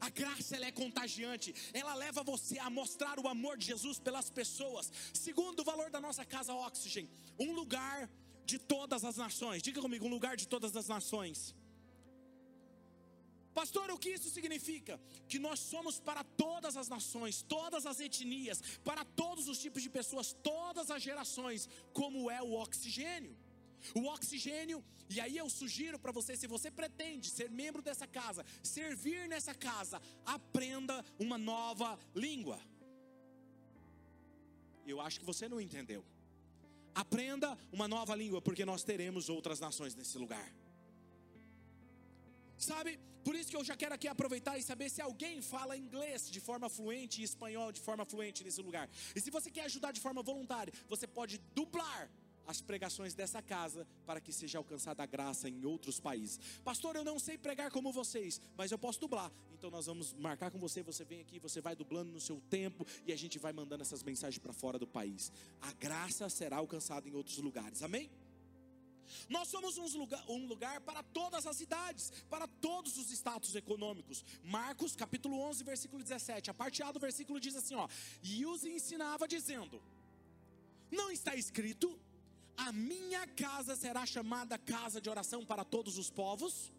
[0.00, 4.28] A graça ela é contagiante, ela leva você a mostrar o amor de Jesus pelas
[4.28, 4.92] pessoas.
[5.12, 8.10] Segundo o valor da nossa casa Oxygen, um lugar
[8.44, 9.62] de todas as nações.
[9.62, 11.54] Diga comigo, um lugar de todas as nações.
[13.58, 14.94] Pastor, o que isso significa?
[15.30, 19.88] Que nós somos para todas as nações, todas as etnias, para todos os tipos de
[19.88, 21.66] pessoas, todas as gerações,
[21.98, 23.34] como é o oxigênio.
[23.94, 28.44] O oxigênio, e aí eu sugiro para você, se você pretende ser membro dessa casa,
[28.62, 32.60] servir nessa casa, aprenda uma nova língua.
[34.86, 36.04] Eu acho que você não entendeu.
[36.94, 40.48] Aprenda uma nova língua, porque nós teremos outras nações nesse lugar.
[42.58, 46.30] Sabe, por isso que eu já quero aqui aproveitar e saber se alguém fala inglês
[46.30, 48.88] de forma fluente e espanhol de forma fluente nesse lugar.
[49.16, 52.08] E se você quer ajudar de forma voluntária, você pode dublar
[52.46, 56.38] as pregações dessa casa para que seja alcançada a graça em outros países.
[56.62, 59.32] Pastor, eu não sei pregar como vocês, mas eu posso dublar.
[59.52, 62.86] Então nós vamos marcar com você, você vem aqui, você vai dublando no seu tempo
[63.04, 65.32] e a gente vai mandando essas mensagens para fora do país.
[65.62, 67.82] A graça será alcançada em outros lugares.
[67.82, 68.08] Amém?
[69.28, 74.24] Nós somos um lugar, um lugar para todas as idades, para todos os status econômicos.
[74.42, 76.50] Marcos capítulo 11, versículo 17.
[76.50, 77.88] A parte A do versículo diz assim: ó,
[78.22, 79.82] e os ensinava dizendo:
[80.90, 81.98] Não está escrito,
[82.56, 86.72] a minha casa será chamada casa de oração para todos os povos?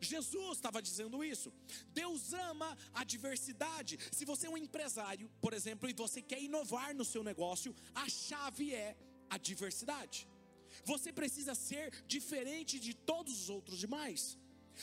[0.00, 1.52] Jesus estava dizendo isso.
[1.92, 3.98] Deus ama a diversidade.
[4.12, 8.08] Se você é um empresário, por exemplo, e você quer inovar no seu negócio, a
[8.08, 8.96] chave é
[9.30, 10.28] a diversidade.
[10.84, 14.38] Você precisa ser diferente de todos os outros demais.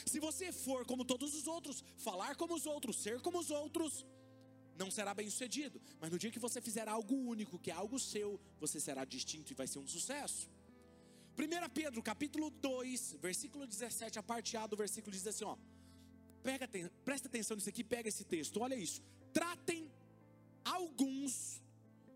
[0.05, 4.05] Se você for como todos os outros, falar como os outros, ser como os outros,
[4.75, 5.81] não será bem sucedido.
[5.99, 9.51] Mas no dia que você fizer algo único, que é algo seu, você será distinto
[9.51, 10.49] e vai ser um sucesso.
[11.37, 15.57] 1 Pedro capítulo 2, versículo 17, a parte A do versículo diz assim: ó,
[16.41, 16.67] pega,
[17.03, 19.01] presta atenção nisso aqui, pega esse texto, olha isso.
[19.31, 19.91] Tratem
[20.63, 21.61] alguns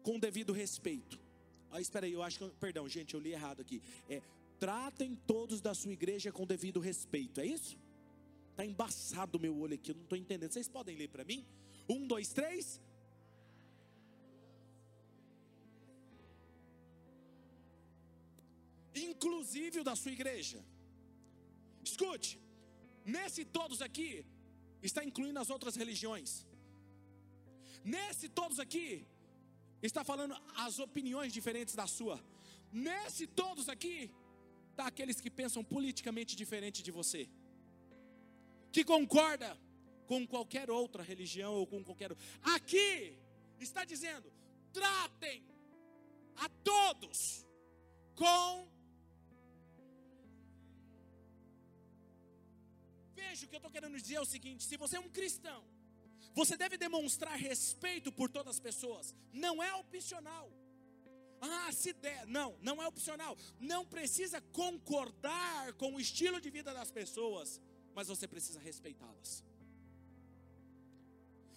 [0.04, 1.27] com devido respeito
[1.72, 2.50] ah, espera aí, eu acho que.
[2.60, 3.82] Perdão, gente, eu li errado aqui.
[4.10, 4.22] É,
[4.60, 7.78] tratem todos da sua igreja com devido respeito, é isso?
[8.52, 10.52] Está embaçado o meu olho aqui, eu não estou entendendo.
[10.52, 11.46] Vocês podem ler para mim?
[11.88, 12.82] Um, dois, três.
[18.96, 20.60] Inclusive o da sua igreja.
[21.84, 22.40] Escute,
[23.06, 24.26] nesse todos aqui,
[24.82, 26.46] está incluindo as outras religiões.
[27.84, 29.06] Nesse todos aqui,
[29.82, 32.24] está falando as opiniões diferentes da sua.
[32.72, 34.12] Nesse todos aqui,
[34.72, 37.30] está aqueles que pensam politicamente diferente de você,
[38.72, 39.58] que concorda
[40.06, 42.12] com qualquer outra religião ou com qualquer.
[42.56, 43.18] Aqui
[43.60, 44.32] está dizendo:
[44.72, 45.44] tratem
[46.36, 47.46] a todos
[48.16, 48.68] com.
[53.14, 55.64] Veja o que eu estou querendo dizer é o seguinte: se você é um cristão,
[56.38, 60.48] você deve demonstrar respeito por todas as pessoas, não é opcional.
[61.42, 63.36] Ah, se der, não, não é opcional.
[63.60, 67.60] Não precisa concordar com o estilo de vida das pessoas,
[67.96, 69.44] mas você precisa respeitá-las.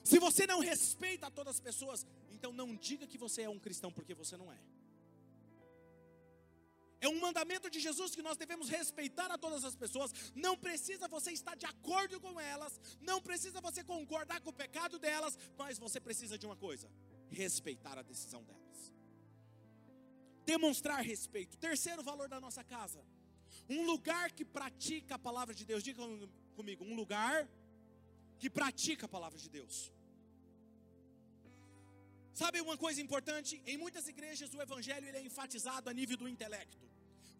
[0.02, 3.92] Se você não respeita todas as pessoas, então não diga que você é um cristão,
[3.92, 4.58] porque você não é.
[7.00, 10.12] É um mandamento de Jesus que nós devemos respeitar a todas as pessoas.
[10.34, 14.98] Não precisa você estar de acordo com elas, não precisa você concordar com o pecado
[14.98, 16.90] delas, mas você precisa de uma coisa:
[17.30, 18.92] respeitar a decisão delas.
[20.44, 21.56] Demonstrar respeito.
[21.56, 23.02] Terceiro valor da nossa casa:
[23.68, 25.82] um lugar que pratica a palavra de Deus.
[25.82, 26.02] Diga
[26.54, 27.48] comigo, um lugar
[28.38, 29.90] que pratica a palavra de Deus.
[32.34, 33.62] Sabe uma coisa importante?
[33.66, 36.89] Em muitas igrejas o evangelho ele é enfatizado a nível do intelecto.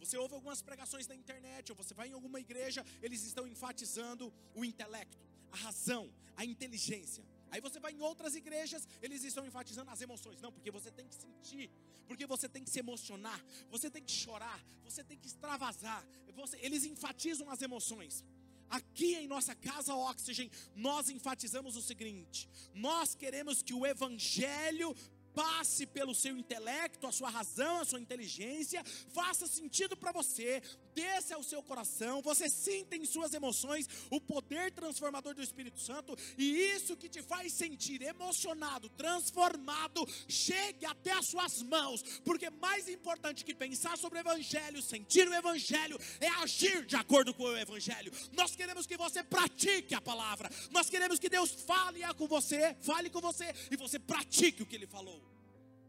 [0.00, 4.32] Você ouve algumas pregações na internet, ou você vai em alguma igreja, eles estão enfatizando
[4.54, 5.18] o intelecto,
[5.52, 7.24] a razão, a inteligência.
[7.50, 10.40] Aí você vai em outras igrejas, eles estão enfatizando as emoções.
[10.40, 11.70] Não, porque você tem que sentir,
[12.06, 16.06] porque você tem que se emocionar, você tem que chorar, você tem que extravasar.
[16.34, 18.24] Você, eles enfatizam as emoções.
[18.70, 24.94] Aqui em nossa casa Oxygen, nós enfatizamos o seguinte: nós queremos que o Evangelho
[25.34, 30.62] passe pelo seu intelecto, a sua razão, a sua inteligência, faça sentido para você,
[30.94, 36.16] desça ao seu coração, você sinta em suas emoções o poder transformador do Espírito Santo,
[36.36, 42.88] e isso que te faz sentir emocionado, transformado, chegue até as suas mãos, porque mais
[42.88, 47.56] importante que pensar sobre o Evangelho, sentir o Evangelho, é agir de acordo com o
[47.56, 48.12] Evangelho.
[48.32, 53.10] Nós queremos que você pratique a palavra, nós queremos que Deus fale com você, fale
[53.10, 55.22] com você, e você pratique o que Ele falou.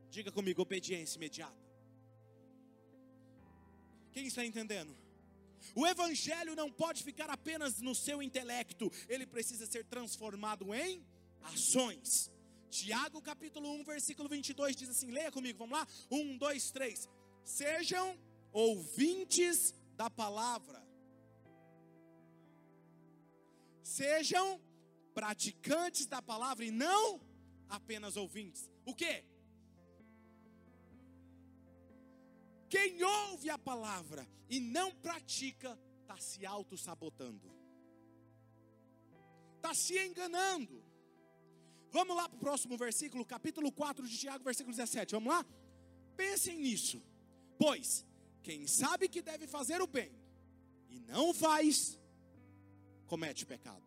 [0.10, 1.71] Diga comigo, obediência imediata.
[4.12, 4.96] Quem está entendendo?
[5.76, 11.06] O evangelho não pode ficar apenas no seu intelecto, ele precisa ser transformado em
[11.42, 12.32] ações.
[12.70, 15.88] Tiago capítulo 1, versículo 22 diz assim: leia comigo, vamos lá?
[16.10, 17.10] 1, 2, 3.
[17.44, 18.18] Sejam
[18.52, 20.82] ouvintes da palavra,
[23.84, 24.60] sejam
[25.14, 27.22] praticantes da palavra e não
[27.70, 28.70] apenas ouvintes.
[28.86, 29.24] O que?
[32.72, 37.52] Quem ouve a palavra e não pratica, está se auto-sabotando,
[39.58, 40.82] está se enganando.
[41.90, 45.12] Vamos lá para o próximo versículo, capítulo 4 de Tiago, versículo 17.
[45.12, 45.46] Vamos lá?
[46.16, 47.04] Pensem nisso.
[47.60, 48.06] Pois,
[48.42, 50.18] quem sabe que deve fazer o bem
[50.90, 52.00] e não faz,
[53.06, 53.84] comete pecado.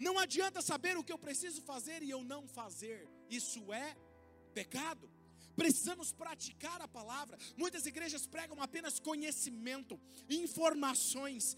[0.00, 3.94] Não adianta saber o que eu preciso fazer e eu não fazer, isso é
[4.54, 5.17] pecado.
[5.62, 7.36] Precisamos praticar a palavra.
[7.62, 9.94] Muitas igrejas pregam apenas conhecimento,
[10.30, 11.56] informações.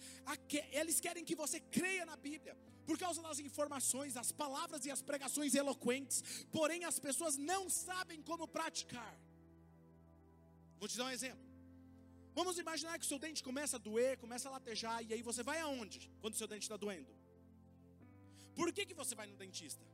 [0.80, 5.02] Eles querem que você creia na Bíblia por causa das informações, as palavras e as
[5.10, 6.24] pregações eloquentes.
[6.50, 9.14] Porém, as pessoas não sabem como praticar.
[10.78, 11.44] Vou te dar um exemplo.
[12.34, 15.42] Vamos imaginar que o seu dente começa a doer, começa a latejar, e aí você
[15.42, 17.12] vai aonde quando o seu dente está doendo?
[18.54, 19.84] Por que, que você vai no dentista?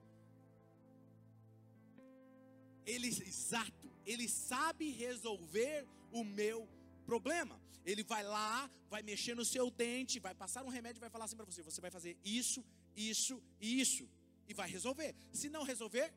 [2.86, 6.68] Ele, exato, ele sabe resolver o meu
[7.04, 7.60] problema.
[7.84, 11.36] Ele vai lá, vai mexer no seu dente, vai passar um remédio vai falar assim
[11.36, 12.64] para você: você vai fazer isso,
[12.96, 14.08] isso e isso.
[14.48, 15.14] E vai resolver.
[15.32, 16.12] Se não resolver,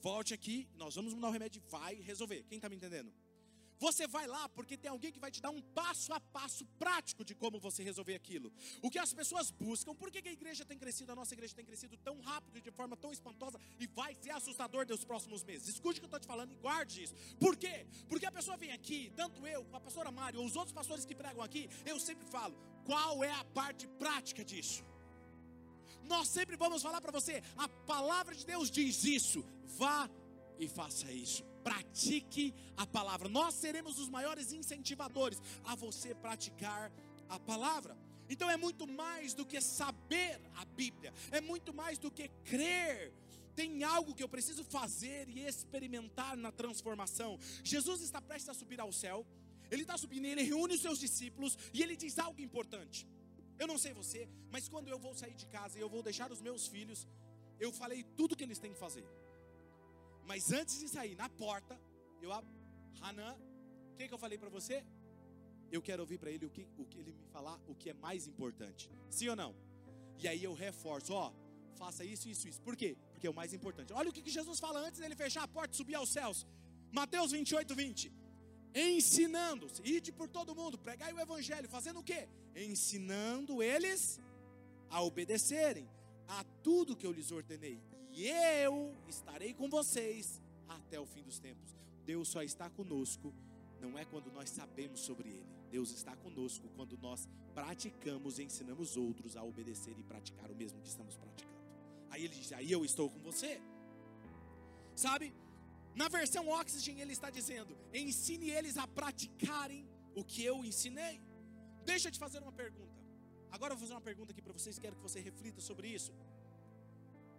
[0.00, 2.44] volte aqui, nós vamos mudar o remédio vai resolver.
[2.48, 3.12] Quem está me entendendo?
[3.78, 7.24] Você vai lá porque tem alguém que vai te dar um passo a passo prático
[7.24, 8.52] de como você resolver aquilo.
[8.82, 11.64] O que as pessoas buscam, por que a igreja tem crescido, a nossa igreja tem
[11.64, 15.68] crescido tão rápido, de forma tão espantosa e vai ser assustador nos próximos meses?
[15.68, 17.14] Escute o que eu estou te falando e guarde isso.
[17.38, 17.86] Por quê?
[18.08, 21.14] Porque a pessoa vem aqui, tanto eu, a pastora Mário, ou os outros pastores que
[21.14, 24.84] pregam aqui, eu sempre falo, qual é a parte prática disso?
[26.02, 30.10] Nós sempre vamos falar para você, a palavra de Deus diz isso, vá
[30.58, 33.28] e faça isso pratique a palavra.
[33.28, 36.90] Nós seremos os maiores incentivadores a você praticar
[37.28, 37.94] a palavra.
[38.30, 43.12] Então é muito mais do que saber a Bíblia, é muito mais do que crer.
[43.54, 47.38] Tem algo que eu preciso fazer e experimentar na transformação.
[47.62, 49.26] Jesus está prestes a subir ao céu,
[49.70, 53.06] ele está subindo, ele reúne os seus discípulos e ele diz algo importante.
[53.58, 56.30] Eu não sei você, mas quando eu vou sair de casa e eu vou deixar
[56.30, 57.06] os meus filhos,
[57.58, 59.04] eu falei tudo que eles têm que fazer.
[60.30, 61.74] Mas antes de sair na porta,
[62.20, 62.30] eu
[63.00, 63.34] Hanan,
[63.92, 64.84] o que, que eu falei para você?
[65.72, 67.94] Eu quero ouvir para ele o que, o que ele me falar, o que é
[67.94, 68.90] mais importante.
[69.08, 69.54] Sim ou não?
[70.18, 71.32] E aí eu reforço, ó,
[71.76, 72.60] faça isso, isso, isso.
[72.60, 72.96] Por quê?
[73.12, 73.92] Porque é o mais importante.
[73.92, 76.46] Olha o que, que Jesus fala antes dele fechar a porta e subir aos céus.
[76.92, 78.12] Mateus 28, 20.
[78.74, 82.28] Ensinando-se, ide por todo mundo, pregai o evangelho, fazendo o quê?
[82.54, 84.20] Ensinando eles
[84.90, 85.88] a obedecerem
[86.26, 87.80] a tudo que eu lhes ordenei.
[88.20, 91.76] Eu estarei com vocês até o fim dos tempos.
[92.04, 93.32] Deus só está conosco,
[93.80, 95.46] não é quando nós sabemos sobre Ele.
[95.70, 100.80] Deus está conosco quando nós praticamos e ensinamos outros a obedecer e praticar o mesmo
[100.80, 101.58] que estamos praticando.
[102.10, 103.60] Aí ele diz: Aí eu estou com você.
[104.96, 105.32] Sabe?
[105.94, 111.20] Na versão Oxygen ele está dizendo: Ensine eles a praticarem o que eu ensinei.
[111.84, 112.98] Deixa eu te fazer uma pergunta.
[113.50, 116.12] Agora eu vou fazer uma pergunta aqui para vocês, quero que você reflita sobre isso.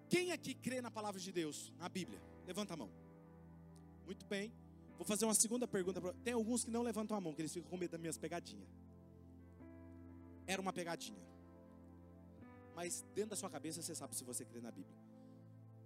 [0.10, 2.20] Quem aqui crê na palavra de Deus, na Bíblia?
[2.48, 2.90] Levanta a mão.
[4.06, 4.52] Muito bem.
[4.98, 6.02] Vou fazer uma segunda pergunta.
[6.02, 6.14] Pra...
[6.24, 8.68] Tem alguns que não levantam a mão, que eles ficam com medo das minhas pegadinhas.
[10.48, 11.24] Era uma pegadinha.
[12.76, 14.98] Mas dentro da sua cabeça você sabe se você crê na Bíblia.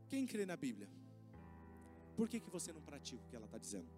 [0.07, 0.89] Quem crê na Bíblia?
[2.15, 3.89] Por que, que você não pratica o que ela está dizendo?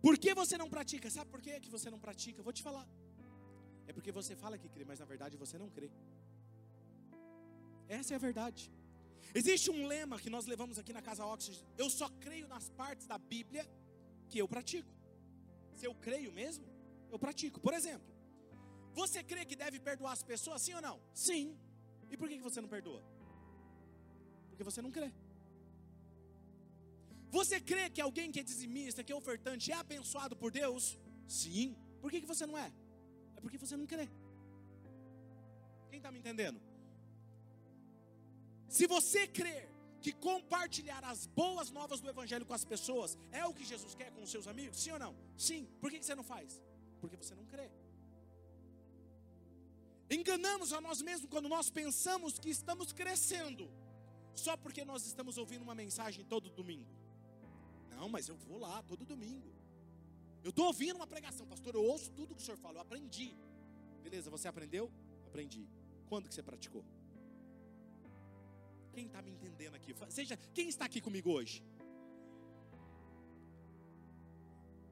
[0.00, 1.10] Por que você não pratica?
[1.10, 2.42] Sabe por que, que você não pratica?
[2.42, 2.86] Vou te falar.
[3.88, 5.90] É porque você fala que crê, mas na verdade você não crê.
[7.88, 8.70] Essa é a verdade.
[9.34, 11.64] Existe um lema que nós levamos aqui na Casa Oxygen.
[11.82, 13.64] Eu só creio nas partes da Bíblia
[14.28, 14.92] que eu pratico.
[15.74, 16.66] Se eu creio mesmo,
[17.10, 17.60] eu pratico.
[17.60, 18.06] Por exemplo,
[19.00, 21.00] você crê que deve perdoar as pessoas, sim ou não?
[21.14, 21.56] Sim.
[22.10, 23.02] E por que você não perdoa?
[24.48, 25.10] Porque você não crê.
[27.30, 30.98] Você crê que alguém que é dizimista, que é ofertante, é abençoado por Deus?
[31.26, 31.76] Sim.
[32.02, 32.72] Por que você não é?
[33.38, 34.08] É porque você não crê.
[35.88, 36.60] Quem está me entendendo?
[38.68, 39.70] Se você crer
[40.00, 44.10] que compartilhar as boas novas do Evangelho com as pessoas é o que Jesus quer
[44.10, 45.14] com os seus amigos, sim ou não?
[45.36, 45.68] Sim.
[45.80, 46.60] Por que você não faz?
[47.00, 47.70] Porque você não crê.
[50.10, 53.70] Enganamos a nós mesmos quando nós pensamos que estamos crescendo,
[54.34, 56.90] só porque nós estamos ouvindo uma mensagem todo domingo.
[57.90, 59.57] Não, mas eu vou lá todo domingo.
[60.48, 61.74] Eu estou ouvindo uma pregação, pastor.
[61.74, 63.36] Eu ouço tudo que o senhor fala, eu aprendi.
[64.04, 64.84] Beleza, você aprendeu?
[65.26, 65.68] Aprendi.
[66.08, 66.82] Quando que você praticou?
[68.94, 69.94] Quem está me entendendo aqui?
[70.08, 71.62] Seja, quem está aqui comigo hoje?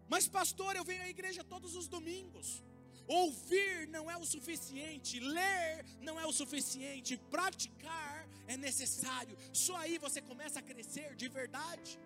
[0.06, 2.62] Mas, pastor, eu venho à igreja todos os domingos.
[3.08, 9.38] Ouvir não é o suficiente, ler não é o suficiente, praticar é necessário.
[9.54, 11.98] Só aí você começa a crescer de verdade.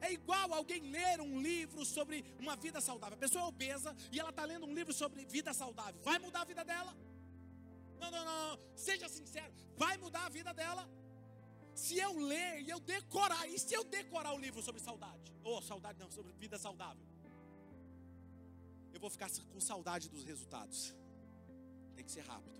[0.00, 3.16] É igual alguém ler um livro sobre uma vida saudável.
[3.16, 6.00] A pessoa é obesa e ela está lendo um livro sobre vida saudável.
[6.02, 6.96] Vai mudar a vida dela?
[7.98, 8.58] Não, não, não.
[8.74, 9.52] Seja sincero.
[9.76, 10.88] Vai mudar a vida dela?
[11.74, 15.32] Se eu ler e eu decorar, e se eu decorar o livro sobre saudade?
[15.42, 17.04] Ou oh, saudade não, sobre vida saudável
[18.96, 20.94] eu vou ficar com saudade dos resultados.
[21.94, 22.56] Tem que ser rápido.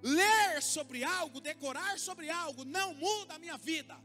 [0.00, 3.96] Ler sobre algo, decorar sobre algo, não muda a minha vida.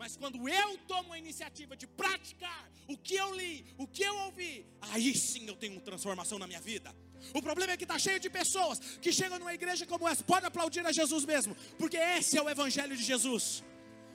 [0.00, 4.16] Mas quando eu tomo a iniciativa de praticar o que eu li, o que eu
[4.20, 6.90] ouvi, aí sim eu tenho uma transformação na minha vida.
[7.34, 10.46] O problema é que está cheio de pessoas que chegam numa igreja como essa, pode
[10.46, 13.62] aplaudir a Jesus mesmo, porque esse é o Evangelho de Jesus.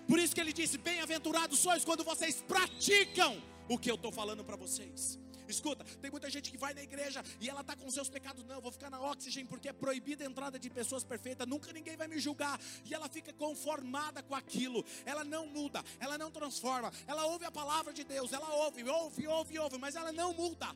[0.07, 4.43] Por isso que ele disse: Bem-aventurados sois quando vocês praticam o que eu estou falando
[4.43, 5.19] para vocês.
[5.51, 8.43] Escuta, tem muita gente que vai na igreja e ela está com seus pecados.
[8.43, 11.47] Não, vou ficar na oxigênio porque é proibida a entrada de pessoas perfeitas.
[11.47, 12.59] Nunca ninguém vai me julgar.
[12.83, 14.83] E ela fica conformada com aquilo.
[15.05, 16.91] Ela não muda, ela não transforma.
[17.07, 20.67] Ela ouve a palavra de Deus, ela ouve, ouve, ouve, ouve, mas ela não muda.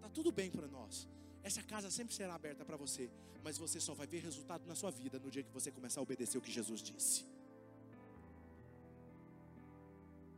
[0.00, 1.08] Tá tudo bem para nós.
[1.42, 3.10] Essa casa sempre será aberta para você,
[3.42, 6.02] mas você só vai ver resultado na sua vida no dia que você começar a
[6.02, 7.24] obedecer o que Jesus disse.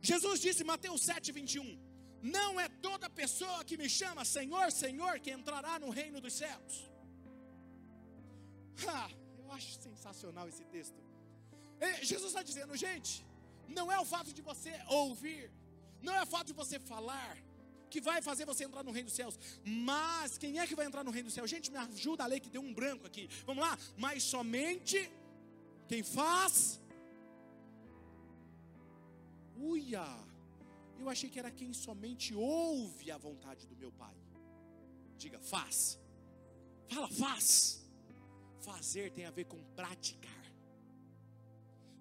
[0.01, 1.92] Jesus disse, Mateus 7, 21.
[2.23, 6.89] Não é toda pessoa que me chama Senhor, Senhor que entrará no reino dos céus.
[9.37, 10.99] Eu acho sensacional esse texto.
[12.01, 13.25] Jesus está dizendo, gente,
[13.67, 15.51] não é o fato de você ouvir,
[16.01, 17.37] não é o fato de você falar,
[17.89, 19.37] que vai fazer você entrar no reino dos céus.
[19.65, 21.49] Mas quem é que vai entrar no reino dos céus?
[21.49, 23.29] Gente, me ajuda a ler que deu um branco aqui.
[23.45, 23.77] Vamos lá?
[23.97, 25.11] Mas somente
[25.87, 26.81] quem faz.
[29.57, 30.07] Uia!
[31.03, 34.15] Eu achei que era quem somente ouve a vontade do meu Pai.
[35.17, 35.99] Diga, faz.
[36.87, 37.83] Fala, faz.
[38.61, 40.45] Fazer tem a ver com praticar.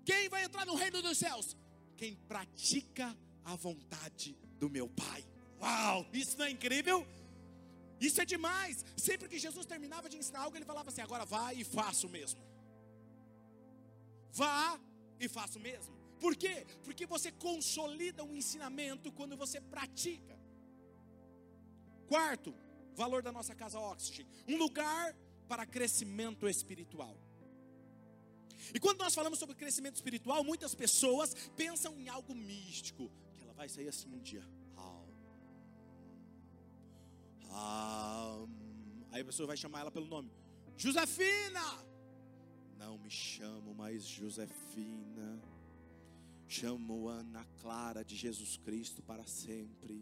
[0.04, 1.56] Quem vai entrar no reino dos céus?
[1.96, 5.24] Quem pratica a vontade do meu Pai.
[5.60, 7.04] Uau, isso não é incrível?
[8.00, 8.84] Isso é demais.
[8.96, 12.10] Sempre que Jesus terminava de ensinar algo, ele falava assim: agora vá e faça o
[12.10, 12.40] mesmo.
[14.30, 14.80] Vá
[15.18, 16.01] e faça o mesmo.
[16.22, 16.64] Por quê?
[16.84, 20.38] Porque você consolida um ensinamento quando você pratica.
[22.06, 22.54] Quarto,
[22.94, 25.16] valor da nossa casa Oxygen: um lugar
[25.48, 27.16] para crescimento espiritual.
[28.72, 33.52] E quando nós falamos sobre crescimento espiritual, muitas pessoas pensam em algo místico, que ela
[33.52, 34.44] vai sair assim um dia.
[39.10, 40.30] Aí a pessoa vai chamar ela pelo nome:
[40.76, 41.66] Josefina!
[42.78, 45.51] Não me chamo mais Josefina.
[46.54, 49.94] Chamo Ana Clara de Jesus Cristo para sempre.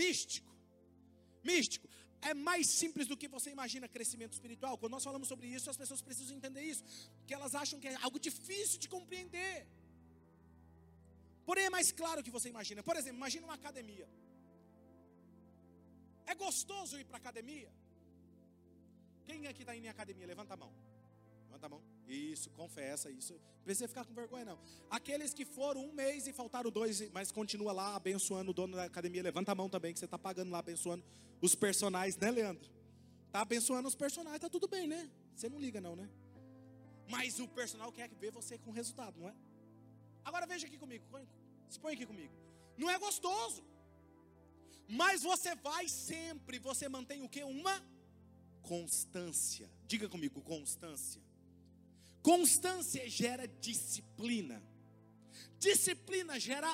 [0.00, 0.52] Místico.
[1.50, 1.86] Místico.
[2.20, 4.76] É mais simples do que você imagina crescimento espiritual.
[4.76, 6.84] Quando nós falamos sobre isso, as pessoas precisam entender isso.
[7.26, 9.66] Que elas acham que é algo difícil de compreender.
[11.46, 12.82] Porém, é mais claro que você imagina.
[12.82, 14.08] Por exemplo, imagina uma academia.
[16.26, 17.72] É gostoso ir para academia?
[19.24, 20.26] Quem aqui está indo em academia?
[20.26, 20.72] Levanta a mão.
[21.58, 21.82] Levanta a mão.
[22.06, 23.32] Isso, confessa isso.
[23.32, 24.58] Não precisa ficar com vergonha, não.
[24.88, 28.84] Aqueles que foram um mês e faltaram dois, mas continua lá abençoando o dono da
[28.84, 31.04] academia, levanta a mão também, que você está pagando lá, abençoando
[31.40, 32.70] os personagens, né, Leandro?
[33.26, 35.10] Está abençoando os personagens, tá tudo bem, né?
[35.34, 36.08] Você não liga, não, né?
[37.08, 39.34] Mas o personal quer ver você com resultado, não é?
[40.24, 41.04] Agora veja aqui comigo,
[41.68, 42.32] se põe aqui comigo.
[42.76, 43.64] Não é gostoso.
[44.86, 47.42] Mas você vai sempre, você mantém o que?
[47.42, 47.82] Uma
[48.62, 49.68] constância.
[49.86, 51.27] Diga comigo, constância.
[52.28, 54.62] Constância gera disciplina.
[55.58, 56.70] Disciplina gera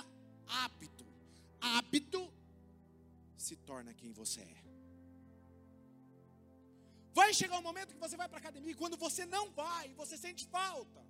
[0.48, 1.06] hábito.
[1.60, 2.20] Hábito
[3.36, 4.64] se torna quem você é.
[7.12, 9.94] Vai chegar um momento que você vai para a academia e quando você não vai,
[9.94, 11.00] você sente falta.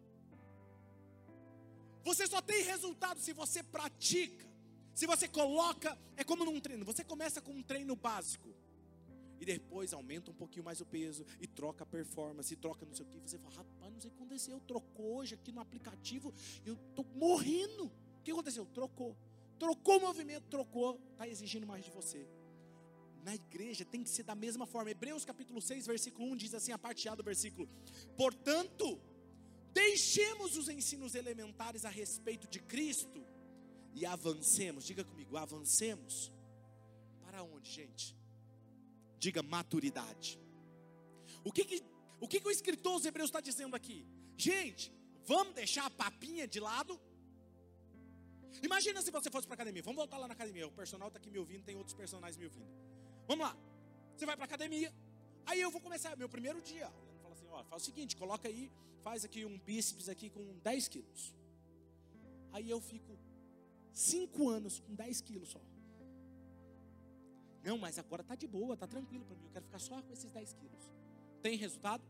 [2.03, 4.47] Você só tem resultado se você pratica.
[4.95, 8.54] Se você coloca, é como num treino, você começa com um treino básico.
[9.45, 12.95] E depois aumenta um pouquinho mais o peso e troca a performance, e troca não
[12.95, 13.21] sei o que.
[13.21, 14.59] Você fala, rapaz, não sei o que aconteceu.
[14.61, 16.33] Trocou hoje aqui no aplicativo,
[16.65, 17.85] eu estou morrendo.
[17.85, 18.65] O que aconteceu?
[18.65, 19.15] Trocou.
[19.59, 22.27] Trocou o movimento, trocou, está exigindo mais de você.
[23.23, 24.91] Na igreja tem que ser da mesma forma.
[24.91, 27.69] Hebreus capítulo 6, versículo 1 diz assim, a parte A do versículo:
[28.17, 28.99] Portanto,
[29.75, 33.23] deixemos os ensinos elementares a respeito de Cristo
[33.93, 34.87] e avancemos.
[34.87, 36.33] Diga comigo, avancemos.
[37.21, 38.24] Para onde, gente?
[39.25, 40.31] Diga maturidade.
[41.49, 41.77] O que que,
[42.20, 43.99] o, que que o escritor dos Hebreus está dizendo aqui?
[44.37, 44.93] Gente,
[45.25, 47.01] vamos deixar a papinha de lado?
[48.62, 49.83] Imagina se você fosse para academia.
[49.83, 50.66] Vamos voltar lá na academia.
[50.66, 52.70] O personal está aqui me ouvindo, tem outros personagens me ouvindo.
[53.27, 53.57] Vamos lá.
[54.14, 54.91] Você vai para academia.
[55.47, 56.89] Aí eu vou começar meu primeiro dia.
[57.11, 58.70] Ele fala assim: ó, faz o seguinte, coloca aí,
[59.03, 61.35] faz aqui um bíceps aqui com 10 quilos.
[62.53, 63.18] Aí eu fico
[63.95, 65.61] Cinco anos com 10 quilos só.
[67.65, 69.47] Não, mas agora tá de boa, tá tranquilo para mim.
[69.47, 70.93] Eu quero ficar só com esses 10 quilos.
[71.43, 72.05] Tem resultado?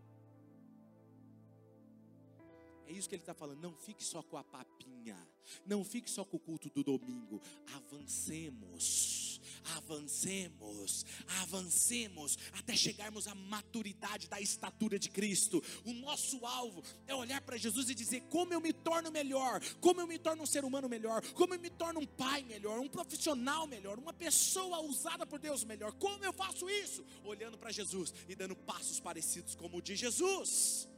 [2.87, 3.61] É isso que ele está falando.
[3.61, 5.17] Não fique só com a papinha.
[5.65, 7.41] Não fique só com o culto do domingo.
[7.73, 9.34] Avancemos
[9.77, 11.05] avancemos,
[11.43, 15.63] avancemos até chegarmos à maturidade da estatura de Cristo.
[15.85, 20.01] O nosso alvo é olhar para Jesus e dizer: como eu me torno melhor, como
[20.01, 22.89] eu me torno um ser humano melhor, como eu me torno um pai melhor, um
[22.89, 25.93] profissional melhor, uma pessoa usada por Deus melhor.
[25.93, 27.05] Como eu faço isso?
[27.25, 30.89] Olhando para Jesus e dando passos parecidos como o de Jesus.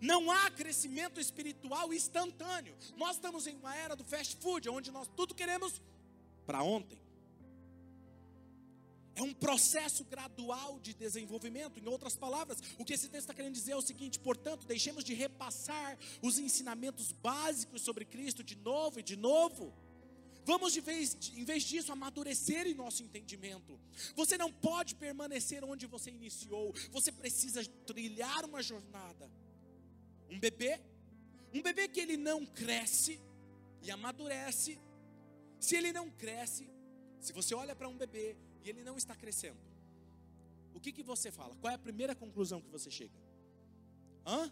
[0.00, 2.74] Não há crescimento espiritual instantâneo.
[2.96, 5.80] Nós estamos em uma era do fast food, onde nós tudo queremos
[6.50, 6.98] para ontem.
[9.14, 11.78] É um processo gradual de desenvolvimento.
[11.78, 15.04] Em outras palavras, o que esse texto está querendo dizer é o seguinte: portanto, deixemos
[15.04, 19.72] de repassar os ensinamentos básicos sobre Cristo de novo e de novo.
[20.44, 23.78] Vamos, de vez, em vez disso, amadurecer em nosso entendimento.
[24.16, 29.30] Você não pode permanecer onde você iniciou, você precisa trilhar uma jornada.
[30.28, 30.80] Um bebê,
[31.54, 33.20] um bebê que ele não cresce
[33.82, 34.80] e amadurece,
[35.60, 36.68] se ele não cresce,
[37.20, 39.60] se você olha para um bebê e ele não está crescendo,
[40.74, 41.54] o que, que você fala?
[41.56, 43.14] Qual é a primeira conclusão que você chega?
[44.26, 44.50] Hã?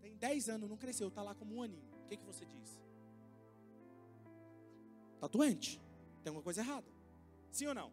[0.00, 1.90] Tem 10 anos, não cresceu, está lá como um aninho.
[2.04, 2.80] O que, que você diz?
[5.14, 5.80] Está doente?
[6.22, 6.86] Tem alguma coisa errada?
[7.50, 7.92] Sim ou não?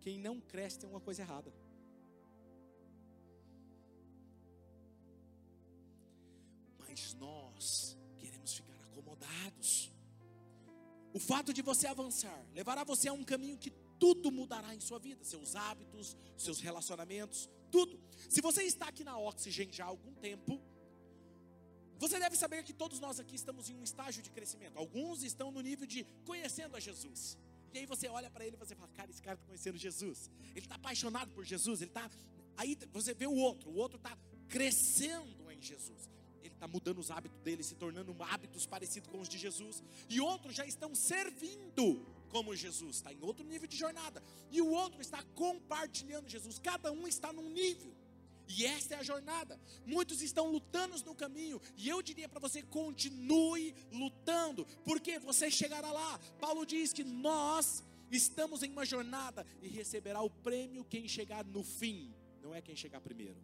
[0.00, 1.52] Quem não cresce tem alguma coisa errada.
[6.78, 7.98] Mas nós
[9.16, 9.92] acomodados.
[11.12, 14.98] O fato de você avançar levará você a um caminho que tudo mudará em sua
[14.98, 17.98] vida, seus hábitos, seus relacionamentos, tudo.
[18.28, 20.60] Se você está aqui na Oxygen já há algum tempo,
[21.98, 24.76] Você deve saber que todos nós aqui estamos em um estágio de crescimento.
[24.76, 27.38] Alguns estão no nível de conhecendo a Jesus.
[27.72, 30.30] E aí você olha para ele e você fala, cara, esse cara está conhecendo Jesus.
[30.50, 31.80] Ele está apaixonado por Jesus.
[31.80, 32.10] Ele está.
[32.56, 33.70] Aí você vê o outro.
[33.70, 34.16] O outro está
[34.48, 36.08] crescendo em Jesus.
[36.56, 39.82] Está mudando os hábitos dele, se tornando hábitos parecidos com os de Jesus.
[40.08, 42.96] E outros já estão servindo como Jesus.
[42.96, 44.22] Está em outro nível de jornada.
[44.50, 46.58] E o outro está compartilhando Jesus.
[46.58, 47.94] Cada um está num nível.
[48.48, 49.60] E esta é a jornada.
[49.84, 55.92] Muitos estão lutando no caminho, e eu diria para você: continue lutando, porque você chegará
[55.92, 56.18] lá.
[56.40, 61.62] Paulo diz que nós estamos em uma jornada e receberá o prêmio quem chegar no
[61.62, 63.36] fim, não é quem chegar primeiro.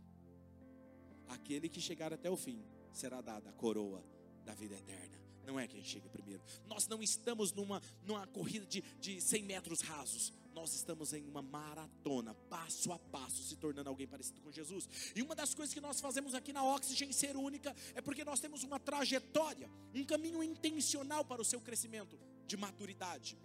[1.29, 4.05] Aquele que chegar até o fim será dada a coroa
[4.45, 5.21] da vida eterna.
[5.45, 6.43] Não é quem chega primeiro.
[6.67, 11.43] Nós não estamos numa, numa corrida de, de 100 metros rasos nós estamos em uma
[11.43, 14.89] maratona, passo a passo, se tornando alguém parecido com Jesus.
[15.15, 18.41] E uma das coisas que nós fazemos aqui na Oxygen Ser Única é porque nós
[18.41, 23.39] temos uma trajetória, um caminho intencional para o seu crescimento de maturidade.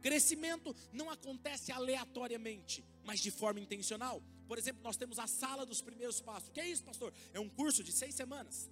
[0.00, 4.22] Crescimento não acontece aleatoriamente, mas de forma intencional.
[4.46, 6.48] Por exemplo, nós temos a sala dos primeiros passos.
[6.48, 7.12] O que é isso, pastor?
[7.32, 8.70] É um curso de seis semanas.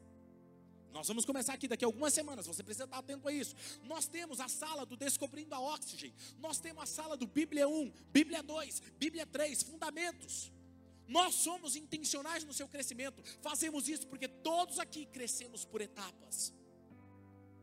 [0.92, 3.56] Nós vamos começar aqui daqui a algumas semanas, você precisa estar atento a isso.
[3.84, 7.90] Nós temos a sala do Descobrindo a Oxygen, nós temos a sala do Bíblia 1,
[8.12, 10.52] Bíblia 2, Bíblia 3, Fundamentos.
[11.08, 16.52] Nós somos intencionais no seu crescimento, fazemos isso porque todos aqui crescemos por etapas.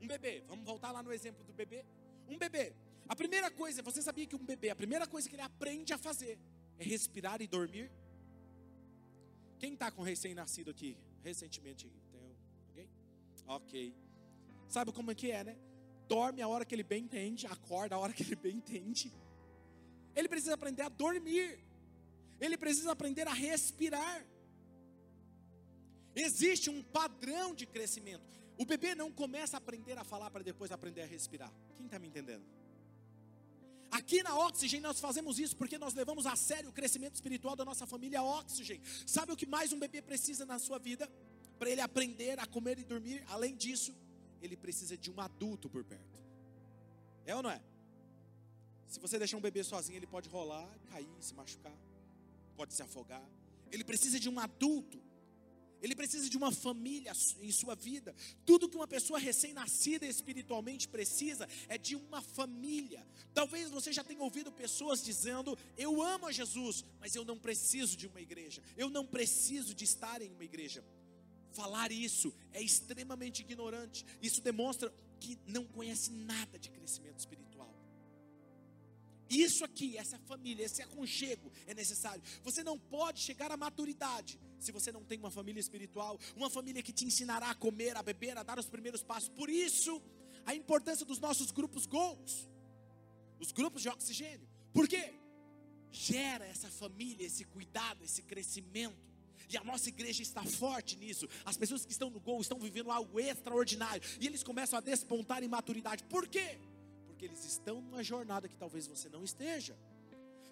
[0.01, 1.86] Um bebê, vamos voltar lá no exemplo do bebê.
[2.28, 2.74] Um bebê,
[3.07, 5.97] a primeira coisa, você sabia que um bebê, a primeira coisa que ele aprende a
[5.97, 6.39] fazer
[6.80, 7.91] é respirar e dormir?
[9.59, 11.91] Quem está com recém-nascido aqui, recentemente?
[13.45, 13.93] Ok.
[14.67, 15.57] Sabe como é que é, né?
[16.07, 19.11] Dorme a hora que ele bem entende, acorda a hora que ele bem entende.
[20.15, 21.59] Ele precisa aprender a dormir.
[22.39, 24.25] Ele precisa aprender a respirar.
[26.15, 28.39] Existe um padrão de crescimento.
[28.57, 31.51] O bebê não começa a aprender a falar para depois aprender a respirar.
[31.75, 32.45] Quem está me entendendo?
[33.91, 37.65] Aqui na Oxygen nós fazemos isso porque nós levamos a sério o crescimento espiritual da
[37.65, 38.81] nossa família Oxygen.
[39.05, 41.09] Sabe o que mais um bebê precisa na sua vida?
[41.59, 43.93] para ele aprender a comer e dormir, além disso,
[44.41, 46.17] ele precisa de um adulto por perto.
[47.25, 47.61] É ou não é?
[48.87, 51.77] Se você deixar um bebê sozinho, ele pode rolar, cair, se machucar,
[52.55, 53.23] pode se afogar.
[53.71, 54.99] Ele precisa de um adulto.
[55.82, 58.15] Ele precisa de uma família em sua vida.
[58.45, 63.05] Tudo que uma pessoa recém-nascida espiritualmente precisa é de uma família.
[63.34, 67.95] Talvez você já tenha ouvido pessoas dizendo: Eu amo a Jesus, mas eu não preciso
[67.95, 68.61] de uma igreja.
[68.75, 70.84] Eu não preciso de estar em uma igreja.
[71.51, 74.05] Falar isso é extremamente ignorante.
[74.21, 77.73] Isso demonstra que não conhece nada de crescimento espiritual.
[79.30, 82.21] Isso aqui, essa família, esse aconchego é necessário.
[82.43, 86.84] Você não pode chegar à maturidade se você não tem uma família espiritual, uma família
[86.84, 89.30] que te ensinará a comer, a beber, a dar os primeiros passos.
[89.30, 90.01] Por isso,
[90.45, 92.49] a importância dos nossos grupos gols,
[93.39, 94.47] os grupos de oxigênio.
[94.74, 95.14] Por quê?
[95.91, 99.10] Gera essa família, esse cuidado, esse crescimento.
[99.49, 101.28] E a nossa igreja está forte nisso.
[101.43, 104.01] As pessoas que estão no gol estão vivendo algo extraordinário.
[104.20, 106.03] E eles começam a despontar em maturidade.
[106.03, 106.60] Por quê?
[107.07, 109.76] Porque eles estão numa jornada que talvez você não esteja.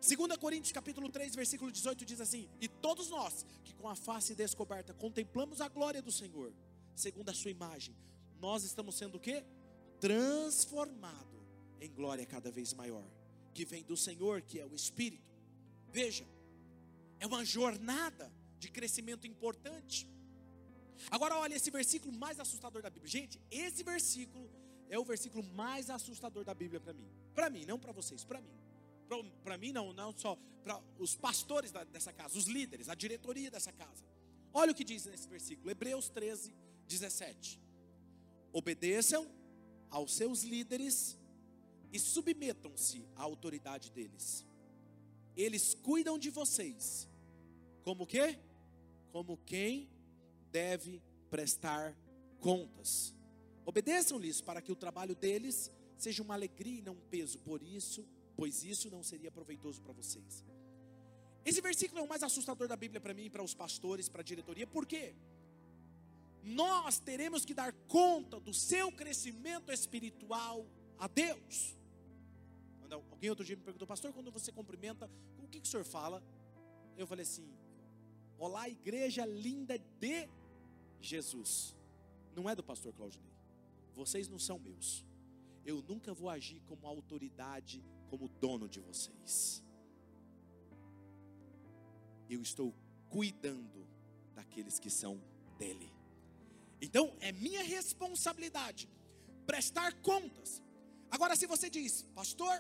[0.02, 4.36] 2 Coríntios capítulo 3, versículo 18 diz assim: E todos nós que com a face
[4.36, 6.54] descoberta contemplamos a glória do Senhor,
[6.96, 7.96] segundo a sua imagem,
[8.40, 9.44] nós estamos sendo o quê?
[10.00, 11.38] Transformado
[11.82, 13.08] em glória cada vez maior,
[13.54, 15.36] que vem do Senhor, que é o Espírito.
[15.90, 16.28] Veja,
[17.20, 20.08] é uma jornada de crescimento importante.
[21.10, 23.10] Agora olha esse versículo mais assustador da Bíblia.
[23.10, 24.50] Gente, esse versículo
[24.90, 27.10] é o versículo mais assustador da Bíblia para mim.
[27.34, 28.67] Para mim, não para vocês, para mim.
[29.44, 33.50] Para mim não, não só para os pastores da, dessa casa, os líderes, a diretoria
[33.50, 34.04] dessa casa.
[34.54, 36.54] Olha o que diz nesse versículo, Hebreus 13,
[36.88, 37.62] 17.
[38.52, 39.30] Obedeçam
[39.90, 41.18] aos seus líderes
[41.92, 44.46] e submetam-se à autoridade deles.
[45.36, 47.08] Eles cuidam de vocês.
[47.84, 48.38] Como que?
[49.18, 49.90] como quem
[50.52, 51.98] deve prestar
[52.40, 53.16] contas.
[53.66, 58.08] Obedeçam-lhes para que o trabalho deles seja uma alegria e não um peso, por isso,
[58.38, 60.46] pois isso não seria proveitoso para vocês.
[61.44, 64.24] Esse versículo é o mais assustador da Bíblia para mim, para os pastores, para a
[64.24, 65.16] diretoria, por quê?
[66.44, 70.66] Nós teremos que dar conta do seu crescimento espiritual
[70.98, 71.76] a Deus.
[73.12, 75.10] Alguém outro dia me perguntou, pastor, quando você cumprimenta,
[75.44, 76.24] o que, que o senhor fala?
[76.98, 77.48] Eu falei assim,
[78.40, 80.30] Olá, igreja linda de
[81.02, 81.76] Jesus.
[82.36, 83.34] Não é do pastor Claudinei.
[83.96, 85.04] Vocês não são meus.
[85.68, 89.62] Eu nunca vou agir como autoridade, como dono de vocês.
[92.30, 92.74] Eu estou
[93.10, 93.86] cuidando
[94.34, 95.22] daqueles que são
[95.60, 95.92] dele.
[96.82, 98.88] Então é minha responsabilidade
[99.46, 100.64] prestar contas.
[101.12, 102.56] Agora, se você diz, pastor,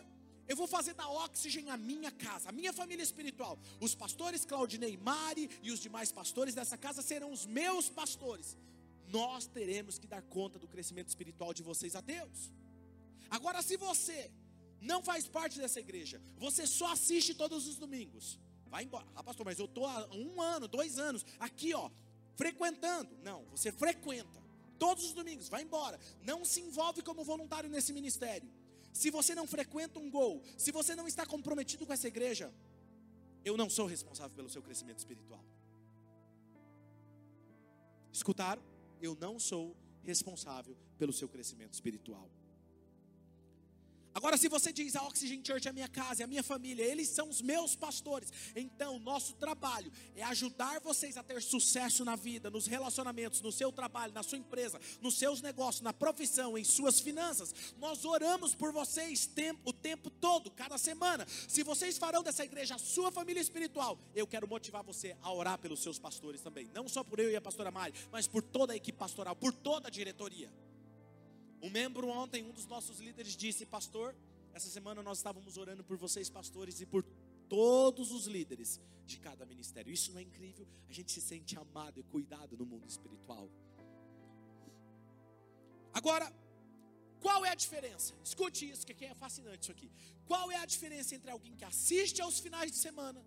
[0.45, 3.57] eu vou fazer da Oxygen a minha casa, a minha família espiritual.
[3.79, 8.57] Os pastores Claudinei Mari e os demais pastores dessa casa serão os meus pastores.
[9.07, 12.51] Nós teremos que dar conta do crescimento espiritual de vocês a Deus.
[13.29, 14.31] Agora, se você
[14.81, 19.07] não faz parte dessa igreja, você só assiste todos os domingos, vai embora.
[19.15, 21.89] Ah, pastor, mas eu estou há um ano, dois anos, aqui, ó,
[22.35, 23.17] frequentando.
[23.23, 24.47] Não, você frequenta
[24.77, 25.99] todos os domingos, vai embora.
[26.21, 28.49] Não se envolve como voluntário nesse ministério.
[28.93, 32.53] Se você não frequenta um gol, se você não está comprometido com essa igreja,
[33.43, 35.43] eu não sou responsável pelo seu crescimento espiritual.
[38.11, 38.61] Escutaram?
[39.01, 42.29] Eu não sou responsável pelo seu crescimento espiritual.
[44.17, 46.83] Agora, se você diz a Oxygen Church é a minha casa, é a minha família,
[46.83, 52.15] eles são os meus pastores, então nosso trabalho é ajudar vocês a ter sucesso na
[52.15, 56.63] vida, nos relacionamentos, no seu trabalho, na sua empresa, nos seus negócios, na profissão, em
[56.63, 57.53] suas finanças.
[57.77, 59.29] Nós oramos por vocês
[59.63, 61.23] o tempo todo, cada semana.
[61.47, 65.59] Se vocês farão dessa igreja a sua família espiritual, eu quero motivar você a orar
[65.59, 68.73] pelos seus pastores também, não só por eu e a pastora Mari, mas por toda
[68.73, 70.51] a equipe pastoral, por toda a diretoria.
[71.61, 74.15] Um membro ontem, um dos nossos líderes disse, pastor,
[74.53, 77.03] essa semana nós estávamos orando por vocês, pastores, e por
[77.49, 79.91] todos os líderes de cada ministério.
[79.91, 80.67] Isso não é incrível?
[80.89, 83.49] A gente se sente amado e cuidado no mundo espiritual.
[85.93, 86.31] Agora,
[87.19, 88.13] qual é a diferença?
[88.23, 89.91] Escute isso, que é fascinante isso aqui.
[90.25, 93.23] Qual é a diferença entre alguém que assiste aos finais de semana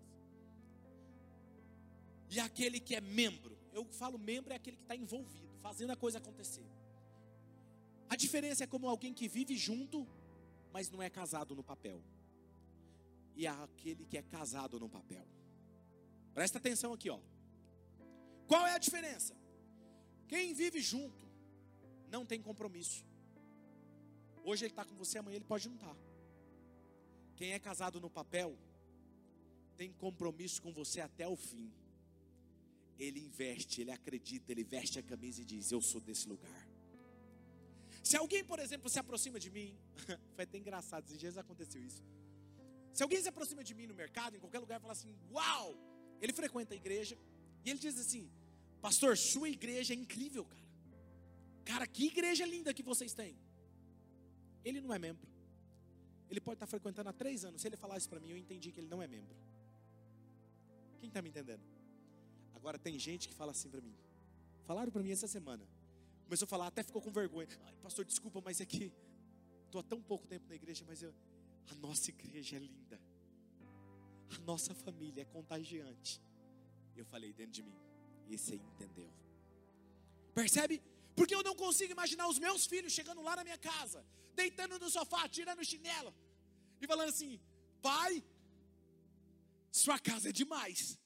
[2.29, 3.57] e aquele que é membro?
[3.73, 6.65] Eu falo membro é aquele que está envolvido, fazendo a coisa acontecer.
[8.11, 10.05] A diferença é como alguém que vive junto,
[10.73, 12.03] mas não é casado no papel.
[13.37, 15.25] E é aquele que é casado no papel.
[16.33, 17.21] Presta atenção aqui, ó.
[18.47, 19.33] Qual é a diferença?
[20.27, 21.25] Quem vive junto
[22.09, 23.05] não tem compromisso.
[24.43, 25.95] Hoje ele está com você, amanhã ele pode não estar.
[25.95, 26.01] Tá.
[27.37, 28.57] Quem é casado no papel
[29.77, 31.71] tem compromisso com você até o fim.
[32.99, 36.70] Ele investe, ele acredita, ele veste a camisa e diz: Eu sou desse lugar.
[38.03, 39.77] Se alguém, por exemplo, se aproxima de mim,
[40.35, 42.03] foi até engraçado, esses dias aconteceu isso.
[42.93, 45.75] Se alguém se aproxima de mim no mercado, em qualquer lugar, e fala assim: Uau!
[46.21, 47.17] Ele frequenta a igreja
[47.63, 48.29] e ele diz assim:
[48.81, 50.61] Pastor, sua igreja é incrível, cara.
[51.63, 53.37] Cara, que igreja linda que vocês têm.
[54.63, 55.27] Ele não é membro.
[56.29, 57.61] Ele pode estar frequentando há três anos.
[57.61, 59.35] Se ele falar isso para mim, eu entendi que ele não é membro.
[60.99, 61.63] Quem está me entendendo?
[62.53, 63.95] Agora tem gente que fala assim para mim.
[64.65, 65.67] Falaram para mim essa semana.
[66.31, 67.45] Começou a falar, até ficou com vergonha.
[67.65, 68.89] Ai, pastor, desculpa, mas é que
[69.65, 71.13] estou há tão pouco tempo na igreja, mas eu,
[71.69, 72.97] a nossa igreja é linda.
[74.37, 76.21] A nossa família é contagiante.
[76.95, 77.77] Eu falei dentro de mim,
[78.29, 79.11] esse aí entendeu.
[80.33, 80.81] Percebe?
[81.17, 84.01] Porque eu não consigo imaginar os meus filhos chegando lá na minha casa,
[84.33, 86.15] deitando no sofá, tirando o chinelo
[86.79, 87.41] e falando assim:
[87.81, 88.23] pai,
[89.69, 90.97] sua casa é demais.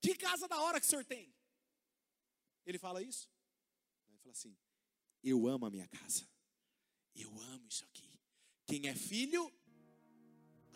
[0.00, 1.30] Que casa da hora que o senhor tem?
[2.64, 3.28] Ele fala isso?
[4.30, 4.56] Fala assim:
[5.22, 6.26] Eu amo a minha casa.
[7.14, 8.08] Eu amo isso aqui.
[8.66, 9.52] Quem é filho,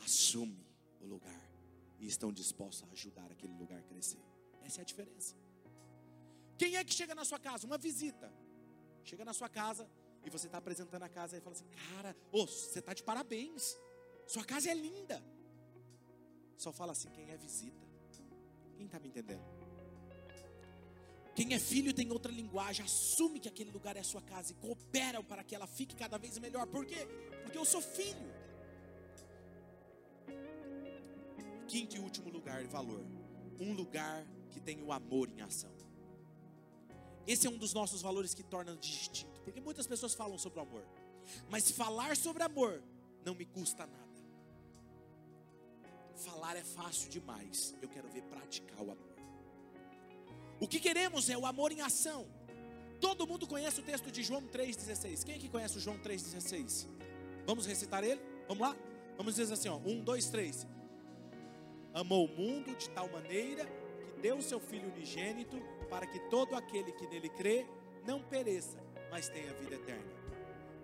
[0.05, 0.67] assume
[1.01, 1.43] o lugar.
[1.99, 4.23] E estão dispostos a ajudar aquele lugar a crescer.
[4.63, 5.35] Essa é a diferença.
[6.59, 7.67] Quem é que chega na sua casa?
[7.67, 8.33] Uma visita.
[9.05, 9.89] Chega na sua casa
[10.25, 13.77] e você está apresentando a casa e fala assim: Cara, oh, você está de parabéns.
[14.27, 15.25] Sua casa é linda.
[16.57, 17.85] Só fala assim: quem é visita.
[18.77, 19.64] Quem está me entendendo?
[21.35, 24.55] Quem é filho tem outra linguagem, assume que aquele lugar é a sua casa e
[24.55, 26.67] coopera para que ela fique cada vez melhor.
[26.67, 27.07] Por quê?
[27.43, 28.33] Porque eu sou filho.
[31.67, 33.05] Quinto e último lugar, valor.
[33.59, 35.75] Um lugar que tem o amor em ação.
[37.27, 39.41] Esse é um dos nossos valores que torna distinto.
[39.41, 40.87] Porque muitas pessoas falam sobre o amor.
[41.49, 42.83] Mas falar sobre amor
[43.25, 44.05] não me custa nada.
[46.15, 47.75] Falar é fácil demais.
[47.83, 49.14] Eu quero ver praticar o amor.
[50.61, 52.27] O que queremos é o amor em ação.
[53.01, 55.25] Todo mundo conhece o texto de João 3,16.
[55.25, 56.87] Quem aqui conhece o João 3,16?
[57.47, 58.21] Vamos recitar ele?
[58.49, 58.77] Vamos lá?
[59.17, 60.67] Vamos dizer assim: ó, um, dois, três.
[61.93, 63.65] Amou o mundo de tal maneira
[64.15, 65.57] que deu o seu Filho unigênito
[65.89, 67.67] para que todo aquele que nele crê
[68.07, 68.79] não pereça,
[69.11, 70.13] mas tenha vida eterna.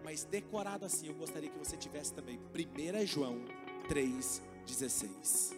[0.04, 3.44] Mas decorado assim, eu gostaria que você tivesse também 1 João
[3.88, 5.56] 3,16.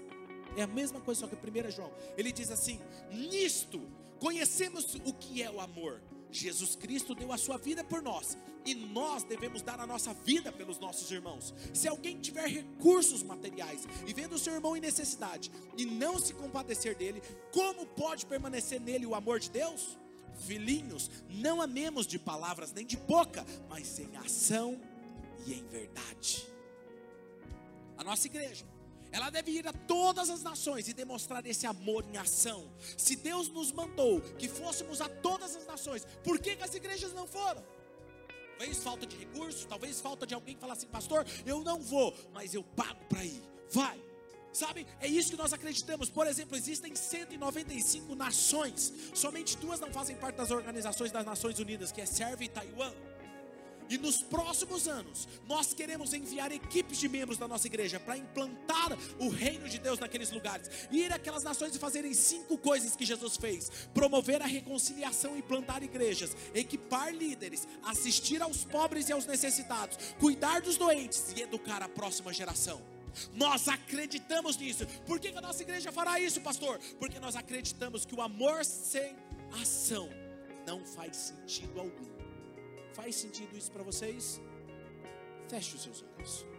[0.57, 1.93] É a mesma coisa, só que 1 João.
[2.17, 3.81] Ele diz assim: Nisto
[4.23, 6.01] Conhecemos o que é o amor.
[6.31, 10.53] Jesus Cristo deu a sua vida por nós e nós devemos dar a nossa vida
[10.53, 11.53] pelos nossos irmãos.
[11.75, 16.35] Se alguém tiver recursos materiais e vendo o seu irmão em necessidade e não se
[16.35, 17.21] compadecer dele,
[17.51, 19.99] como pode permanecer nele o amor de Deus?
[20.47, 24.81] Filhinhos, não amemos de palavras nem de boca, mas em ação
[25.45, 26.47] e em verdade.
[27.99, 28.65] A nossa igreja,
[29.13, 32.73] ela deve ir a todas as nações e demonstrar esse amor em ação.
[32.97, 37.13] Se Deus nos mandou que fôssemos a todas as nações, por que, que as igrejas
[37.13, 37.63] não foram?
[38.59, 42.15] Talvez falta de recursos, talvez falta de alguém que fala assim, pastor, eu não vou,
[42.33, 43.43] mas eu pago para ir.
[43.71, 44.01] Vai.
[44.53, 46.11] Sabe, é isso que nós acreditamos.
[46.11, 51.91] Por exemplo, existem 195 nações, somente duas não fazem parte das organizações das Nações Unidas,
[51.91, 52.93] que é Sérvia e Taiwan.
[53.89, 58.97] E nos próximos anos, nós queremos enviar equipes de membros da nossa igreja para implantar
[59.19, 60.71] o reino de Deus naqueles lugares.
[60.91, 65.83] Ir àquelas nações e fazerem cinco coisas que Jesus fez: promover a reconciliação e plantar
[65.83, 71.89] igrejas, equipar líderes, assistir aos pobres e aos necessitados, cuidar dos doentes e educar a
[71.89, 72.81] próxima geração.
[73.35, 74.87] Nós acreditamos nisso.
[75.07, 76.79] Por que, que a nossa igreja fará isso, pastor?
[76.99, 79.17] Porque nós acreditamos que o amor sem
[79.61, 80.09] ação
[80.67, 82.22] não faz sentido algum.
[82.93, 84.41] Faz sentido isso para vocês?
[85.49, 86.52] Feche os seus olhos.